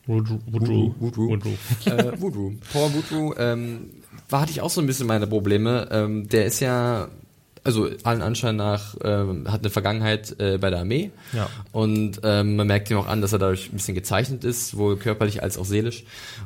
[0.07, 0.39] Woodrow.
[0.47, 0.93] Woodrow.
[0.99, 1.57] Woodrow.
[1.85, 2.51] äh, Woodrow.
[2.73, 3.91] Paul Woodrow, ähm,
[4.29, 5.87] war, hatte ich auch so ein bisschen meine Probleme.
[5.91, 7.07] Ähm, der ist ja,
[7.63, 11.11] also allen Anschein nach, ähm, hat eine Vergangenheit äh, bei der Armee.
[11.33, 11.49] Ja.
[11.71, 14.97] Und ähm, man merkt ihm auch an, dass er dadurch ein bisschen gezeichnet ist, sowohl
[14.97, 16.03] körperlich als auch seelisch.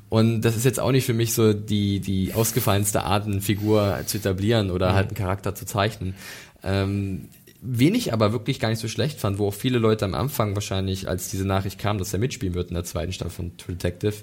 [0.10, 4.00] Und das ist jetzt auch nicht für mich so die, die ausgefallenste Art, eine Figur
[4.06, 6.16] zu etablieren oder halt einen Charakter zu zeichnen.
[6.64, 7.30] Ähm,
[7.68, 10.54] Wen ich aber wirklich gar nicht so schlecht fand, wo auch viele Leute am Anfang
[10.54, 13.76] wahrscheinlich, als diese Nachricht kam, dass er mitspielen wird in der zweiten Staffel von True
[13.76, 14.14] Detective,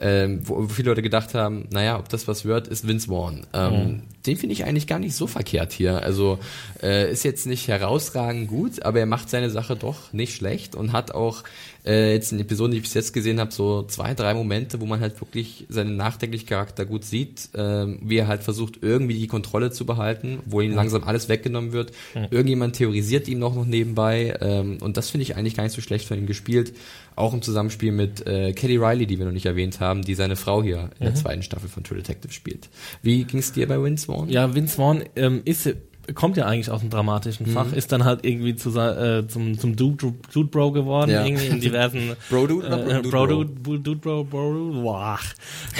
[0.00, 3.46] ähm, wo, wo viele Leute gedacht haben, naja, ob das was wird, ist Vince Vaughn.
[3.52, 6.02] Ähm, Den finde ich eigentlich gar nicht so verkehrt hier.
[6.02, 6.38] Also
[6.82, 10.92] äh, ist jetzt nicht herausragend gut, aber er macht seine Sache doch nicht schlecht und
[10.92, 11.44] hat auch
[11.86, 14.86] äh, jetzt in Episoden, die ich bis jetzt gesehen habe, so zwei, drei Momente, wo
[14.86, 19.28] man halt wirklich seinen nachdenklichen Charakter gut sieht, ähm, wie er halt versucht, irgendwie die
[19.28, 21.92] Kontrolle zu behalten, wo ihm langsam alles weggenommen wird.
[22.30, 25.80] Irgendjemand theorisiert ihm noch, noch nebenbei ähm, und das finde ich eigentlich gar nicht so
[25.80, 26.74] schlecht von ihm gespielt.
[27.16, 30.36] Auch im Zusammenspiel mit äh, Kelly Riley, die wir noch nicht erwähnt haben, die seine
[30.36, 32.68] Frau hier in der zweiten Staffel von True Detective spielt.
[33.02, 34.28] Wie ging es dir bei Vince Vaughn?
[34.28, 35.68] Ja, Vince Vaughn ähm, ist
[36.14, 39.74] kommt ja eigentlich aus dem dramatischen Fach, ist dann halt irgendwie zu, äh, zum, zum
[39.74, 41.24] Dude, Dude Bro geworden, Ja.
[41.26, 42.70] irgendwie in diversen Bro Dude äh,
[43.02, 43.26] Dude Bro Bro?
[43.26, 45.18] Dude, Bu- Dude Bro, Bro Dude, boah.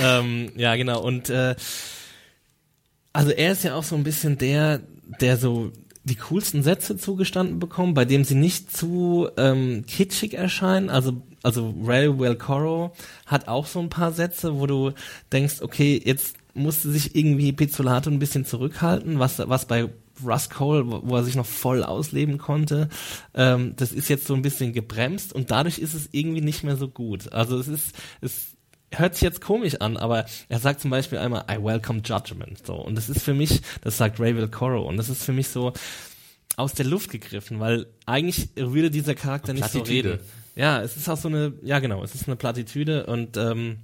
[0.02, 1.54] ähm, ja genau und äh,
[3.12, 4.80] Also er ist ja auch so ein bisschen der,
[5.20, 5.70] der so
[6.06, 10.88] die coolsten Sätze zugestanden bekommen, bei dem sie nicht zu ähm, kitschig erscheinen.
[10.88, 12.92] Also also Ray Welcoro
[13.26, 14.92] hat auch so ein paar Sätze, wo du
[15.32, 19.88] denkst, okay, jetzt musste sich irgendwie Pizzolato ein bisschen zurückhalten, was was bei
[20.24, 22.88] Russ Cole, wo, wo er sich noch voll ausleben konnte,
[23.34, 26.76] ähm, das ist jetzt so ein bisschen gebremst und dadurch ist es irgendwie nicht mehr
[26.76, 27.32] so gut.
[27.32, 28.55] Also es ist es
[28.98, 32.66] hört sich jetzt komisch an, aber er sagt zum Beispiel einmal, I welcome judgment.
[32.66, 32.74] So.
[32.74, 35.72] Und das ist für mich, das sagt Ray Coro, und das ist für mich so
[36.56, 40.20] aus der Luft gegriffen, weil eigentlich würde dieser Charakter nicht so reden.
[40.54, 43.78] Ja, es ist auch so eine, ja genau, es ist eine Plattitüde und ähm,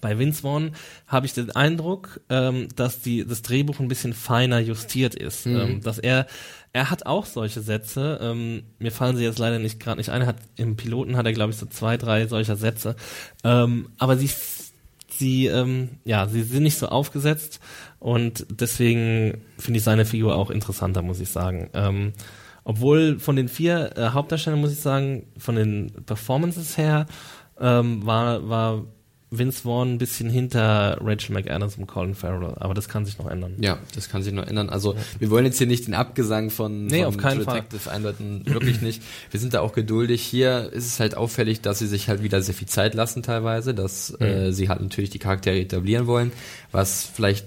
[0.00, 0.72] bei Vince Vaughn
[1.06, 5.46] habe ich den Eindruck, ähm, dass die, das Drehbuch ein bisschen feiner justiert ist.
[5.46, 5.56] Mhm.
[5.56, 6.26] Ähm, dass er,
[6.72, 8.18] er hat auch solche Sätze.
[8.22, 10.22] Ähm, mir fallen sie jetzt leider nicht gerade nicht ein.
[10.22, 12.96] Er hat, Im Piloten hat er, glaube ich, so zwei, drei solcher Sätze.
[13.44, 14.30] Ähm, aber sie,
[15.10, 17.60] sie, ähm, ja, sie sind nicht so aufgesetzt
[17.98, 21.70] und deswegen finde ich seine Figur auch interessanter, muss ich sagen.
[21.74, 22.12] Ähm,
[22.64, 27.06] obwohl von den vier äh, Hauptdarstellern, muss ich sagen, von den Performances her,
[27.58, 28.84] war, war
[29.38, 33.28] Vince Vaughn ein bisschen hinter Rachel McAdams und Colin Farrell, aber das kann sich noch
[33.28, 33.54] ändern.
[33.60, 34.70] Ja, das kann sich noch ändern.
[34.70, 35.00] Also ja.
[35.18, 37.94] wir wollen jetzt hier nicht den Abgesang von, nee, von auf keinen Detective Fall.
[37.94, 39.02] einleiten, wirklich nicht.
[39.30, 40.22] Wir sind da auch geduldig.
[40.22, 43.74] Hier ist es halt auffällig, dass sie sich halt wieder sehr viel Zeit lassen teilweise,
[43.74, 44.26] dass mhm.
[44.26, 46.32] äh, sie halt natürlich die Charaktere etablieren wollen,
[46.72, 47.46] was vielleicht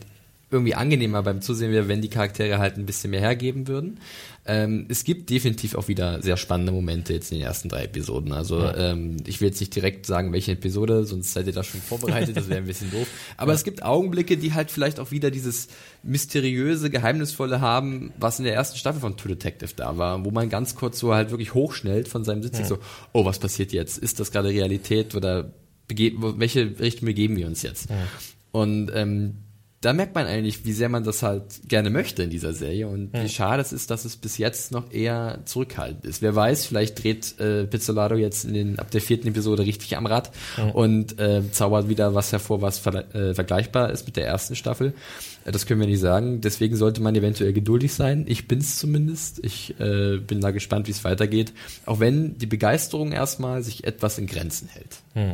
[0.51, 3.99] irgendwie angenehmer beim Zusehen wäre, wenn die Charaktere halt ein bisschen mehr hergeben würden.
[4.45, 8.33] Ähm, es gibt definitiv auch wieder sehr spannende Momente jetzt in den ersten drei Episoden.
[8.33, 8.91] Also ja.
[8.91, 12.35] ähm, ich will jetzt nicht direkt sagen, welche Episode, sonst seid ihr da schon vorbereitet,
[12.35, 13.07] das wäre ein bisschen doof.
[13.37, 13.55] Aber ja.
[13.55, 15.67] es gibt Augenblicke, die halt vielleicht auch wieder dieses
[16.01, 20.49] mysteriöse, geheimnisvolle haben, was in der ersten Staffel von True Detective da war, wo man
[20.49, 22.65] ganz kurz so halt wirklich hochschnellt von seinem Sitz, ja.
[22.65, 22.79] so,
[23.13, 23.99] oh, was passiert jetzt?
[23.99, 25.53] Ist das gerade Realität oder
[25.87, 27.89] welche Richtung begeben wir uns jetzt?
[28.51, 29.35] Und ähm,
[29.81, 33.15] da merkt man eigentlich, wie sehr man das halt gerne möchte in dieser Serie und
[33.15, 33.23] ja.
[33.23, 36.21] wie schade es ist, dass es bis jetzt noch eher zurückhaltend ist.
[36.21, 40.05] Wer weiß, vielleicht dreht äh, Pizzolato jetzt in den, ab der vierten Episode richtig am
[40.05, 40.65] Rad ja.
[40.71, 44.93] und äh, zaubert wieder was hervor, was ver äh, vergleichbar ist mit der ersten Staffel.
[45.45, 46.41] Äh, das können wir nicht sagen.
[46.41, 48.25] Deswegen sollte man eventuell geduldig sein.
[48.27, 49.43] Ich bin's zumindest.
[49.43, 51.53] Ich äh, bin da gespannt, wie es weitergeht.
[51.85, 54.97] Auch wenn die Begeisterung erstmal sich etwas in Grenzen hält.
[55.13, 55.33] Hm.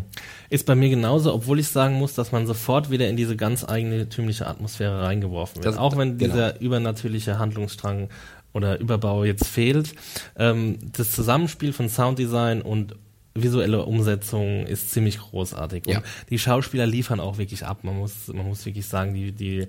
[0.49, 3.63] Ist bei mir genauso, obwohl ich sagen muss, dass man sofort wieder in diese ganz
[3.63, 5.73] eigentümliche Atmosphäre reingeworfen wird.
[5.73, 6.33] Das, Auch wenn genau.
[6.33, 8.09] dieser übernatürliche Handlungsstrang
[8.53, 9.93] oder Überbau jetzt fehlt.
[10.37, 12.95] Ähm, das Zusammenspiel von Sounddesign und
[13.35, 15.83] visuelle Umsetzung ist ziemlich großartig.
[15.87, 15.97] Ja.
[15.97, 17.83] Und die Schauspieler liefern auch wirklich ab.
[17.83, 19.67] Man muss, man muss wirklich sagen, die, die,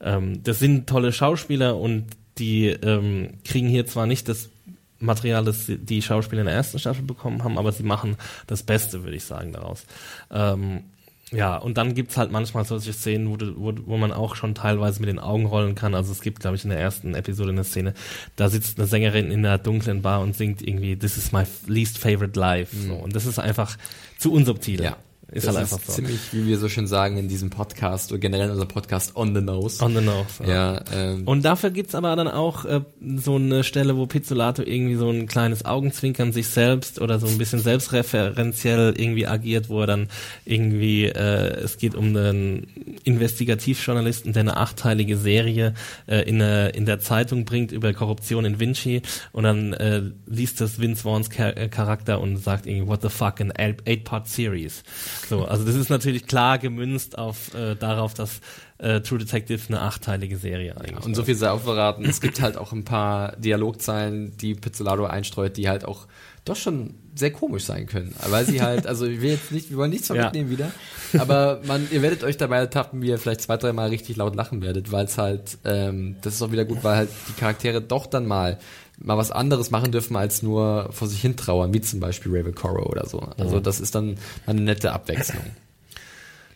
[0.00, 2.06] ähm, das sind tolle Schauspieler und
[2.38, 4.50] die ähm, kriegen hier zwar nicht das
[4.98, 9.04] Material, das die Schauspieler in der ersten Staffel bekommen haben, aber sie machen das Beste,
[9.04, 9.84] würde ich sagen, daraus.
[10.30, 10.84] Ähm,
[11.30, 14.54] ja, und dann gibt's halt manchmal solche Szenen, wo, du, wo, wo man auch schon
[14.54, 15.94] teilweise mit den Augen rollen kann.
[15.94, 17.94] Also es gibt, glaube ich, in der ersten Episode eine Szene,
[18.36, 21.98] da sitzt eine Sängerin in einer dunklen Bar und singt irgendwie This is my least
[21.98, 22.76] favorite life.
[22.76, 22.88] Mhm.
[22.88, 22.94] So.
[22.94, 23.76] Und das ist einfach
[24.18, 24.82] zu unsubtil.
[24.82, 24.96] Ja.
[25.34, 25.92] Ist das halt einfach ist so.
[25.94, 29.34] ziemlich, wie wir so schön sagen in diesem Podcast oder generell in unserem Podcast on
[29.34, 29.82] the nose.
[29.84, 30.26] On the nose.
[30.46, 30.74] Ja.
[30.74, 31.26] ja ähm.
[31.26, 32.82] Und dafür gibt's aber dann auch äh,
[33.16, 37.36] so eine Stelle, wo Pizzolato irgendwie so ein kleines Augenzwinkern sich selbst oder so ein
[37.36, 40.08] bisschen selbstreferenziell irgendwie agiert, wo er dann
[40.44, 42.68] irgendwie, äh, es geht um einen
[43.02, 45.74] Investigativjournalisten, der eine achteilige Serie
[46.06, 50.60] äh, in, eine, in der Zeitung bringt über Korruption in Vinci und dann äh, liest
[50.60, 54.84] das Vince Vaughns Char Charakter und sagt irgendwie, what the fuck, an eight-part-series.
[55.28, 58.40] So, also das ist natürlich klar gemünzt auf äh, darauf, dass
[58.78, 61.00] äh, True Detective eine achteilige Serie eigentlich.
[61.00, 62.04] Ja, und so viel sei auch verraten.
[62.04, 66.06] es gibt halt auch ein paar Dialogzeilen, die Pizzolato einstreut, die halt auch
[66.44, 68.14] doch schon sehr komisch sein können.
[68.28, 70.24] Weil sie halt, also ich will jetzt nicht, wir wollen nichts von ja.
[70.24, 70.72] mitnehmen wieder,
[71.18, 74.34] aber man, ihr werdet euch dabei ertappen, wie ihr vielleicht zwei, drei Mal richtig laut
[74.34, 77.80] lachen werdet, weil es halt, ähm, das ist auch wieder gut, weil halt die Charaktere
[77.80, 78.58] doch dann mal
[78.98, 82.54] mal was anderes machen dürfen als nur vor sich hin trauern, wie zum Beispiel Raven
[82.54, 83.18] Coro oder so.
[83.38, 85.44] Also das ist dann eine nette Abwechslung.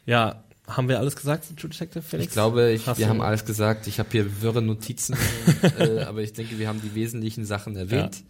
[0.07, 2.29] Ja, haben wir alles gesagt zu True Detective, Felix?
[2.29, 3.87] Ich glaube, ich, wir haben alles gesagt.
[3.87, 5.17] Ich habe hier wirre Notizen,
[5.79, 8.17] äh, aber ich denke, wir haben die wesentlichen Sachen erwähnt.
[8.17, 8.23] Ja.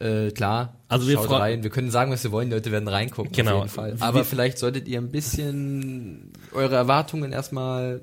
[0.00, 1.62] Äh, klar, also wir rein.
[1.62, 3.32] Wir können sagen, was wir wollen, die Leute werden reingucken.
[3.32, 3.58] Genau.
[3.58, 3.96] Auf jeden Fall.
[4.00, 8.00] Aber wir vielleicht solltet ihr ein bisschen eure Erwartungen erstmal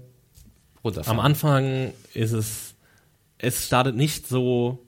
[0.83, 1.19] runterfahren.
[1.19, 2.75] Am Anfang ist es,
[3.37, 4.85] es startet nicht so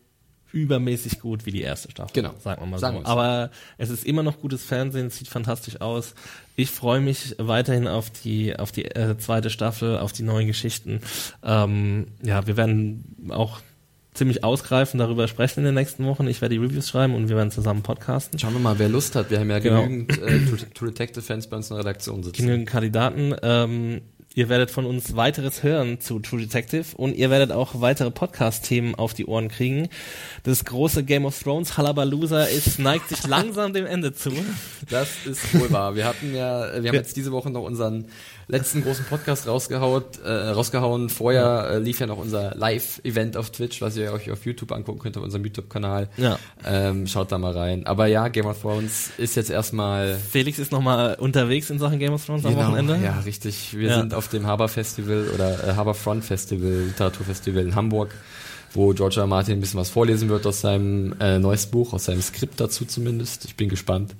[0.51, 2.13] übermäßig gut wie die erste Staffel.
[2.13, 2.33] Genau.
[2.39, 3.05] Sagen wir mal sagen so.
[3.05, 6.13] Aber es ist immer noch gutes Fernsehen, sieht fantastisch aus.
[6.55, 11.01] Ich freue mich weiterhin auf die, auf die äh, zweite Staffel, auf die neuen Geschichten.
[11.43, 13.59] Ähm, ja, wir werden auch
[14.17, 16.27] ziemlich ausgreifend darüber sprechen in den nächsten Wochen.
[16.27, 18.39] Ich werde die Reviews schreiben und wir werden zusammen podcasten.
[18.39, 19.29] Schauen wir mal, wer Lust hat.
[19.29, 19.83] Wir haben ja genau.
[19.83, 20.39] genügend äh,
[20.73, 22.41] True Detective-Fans bei uns in der Redaktion sitzen.
[22.41, 23.35] Genügend Kandidaten.
[23.41, 24.01] Ähm,
[24.37, 28.93] Ihr werdet von uns weiteres hören zu True Detective und ihr werdet auch weitere Podcast-Themen
[28.93, 29.89] auf die Ohren kriegen.
[30.43, 34.29] Das große Game of Thrones Hallabalooza ist, neigt sich langsam dem Ende zu.
[34.91, 35.95] Das ist wohl wahr.
[35.95, 38.09] Wir hatten ja, wir haben jetzt diese Woche noch unseren
[38.49, 41.09] letzten großen Podcast rausgehaut, äh, rausgehauen.
[41.09, 44.99] Vorher äh, lief ja noch unser Live-Event auf Twitch, was ihr euch auf YouTube angucken
[44.99, 46.07] könnt, auf unserem YouTube-Kanal.
[46.17, 46.39] Ja.
[46.65, 47.85] Ähm, schaut da mal rein.
[47.85, 52.13] Aber ja, Game of Thrones ist jetzt erstmal Felix ist nochmal unterwegs in Sachen Game
[52.13, 52.93] of Thrones am Wochenende.
[52.95, 53.77] Genau, Ja, richtig.
[53.77, 53.99] Wir Ja.
[53.99, 58.13] sind auf dem Haber Festival oder äh, Haber Front Festival, Literaturfestival in Hamburg,
[58.77, 59.27] wo George R.
[59.27, 62.85] Martin ein bisschen was vorlesen wird aus seinem äh, neues Buch, aus seinem Skript dazu
[62.85, 63.45] zumindest.
[63.45, 64.15] Ich bin gespannt.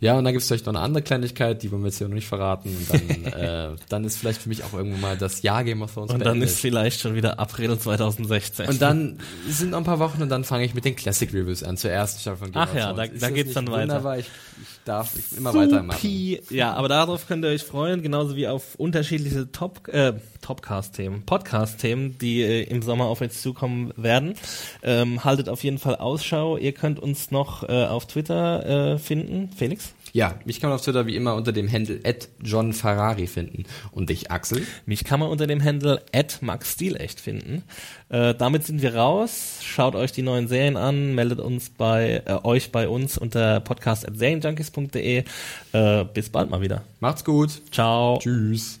[0.00, 2.08] Ja, und dann gibt es vielleicht noch eine andere Kleinigkeit, die wollen wir jetzt hier
[2.08, 2.70] noch nicht verraten.
[2.76, 5.94] Und dann, äh, dann ist vielleicht für mich auch irgendwann mal das Jahr Game of
[5.94, 8.68] Thrones Und dann ist vielleicht schon wieder April 2016.
[8.68, 11.62] Und dann sind noch ein paar Wochen und dann fange ich mit den Classic Reviews
[11.62, 12.96] an, zur ersten Staffel von Game Ach of ja, Thrones.
[12.96, 13.82] da- Ist da das geht's dann weiter.
[13.82, 15.98] Wunderbar, ich, ich darf ich immer weitermachen.
[16.00, 16.42] Supi.
[16.50, 22.18] Ja, aber darauf könnt ihr euch freuen, genauso wie auf unterschiedliche Top, äh, Topcast-Themen, Podcast-Themen,
[22.18, 24.34] die äh, im Sommer auf euch zukommen werden.
[24.82, 26.56] Ähm, haltet auf jeden Fall Ausschau.
[26.56, 29.50] Ihr könnt uns noch äh, auf Twitter äh, finden.
[29.56, 29.94] Felix?
[30.12, 32.00] Ja, mich kann man auf Twitter wie immer unter dem Handle
[32.42, 33.64] John Ferrari finden.
[33.92, 34.66] Und dich, Axel?
[34.84, 36.02] Mich kann man unter dem Handle
[36.40, 37.62] @maxstilecht finden.
[38.10, 39.60] Äh, damit sind wir raus.
[39.62, 45.24] Schaut euch die neuen Serien an, meldet uns bei äh, euch bei uns unter podcast@serienjunkies.de.
[45.72, 46.82] Äh, bis bald mal wieder.
[47.00, 47.62] Macht's gut.
[47.70, 48.18] Ciao.
[48.18, 48.80] Tschüss.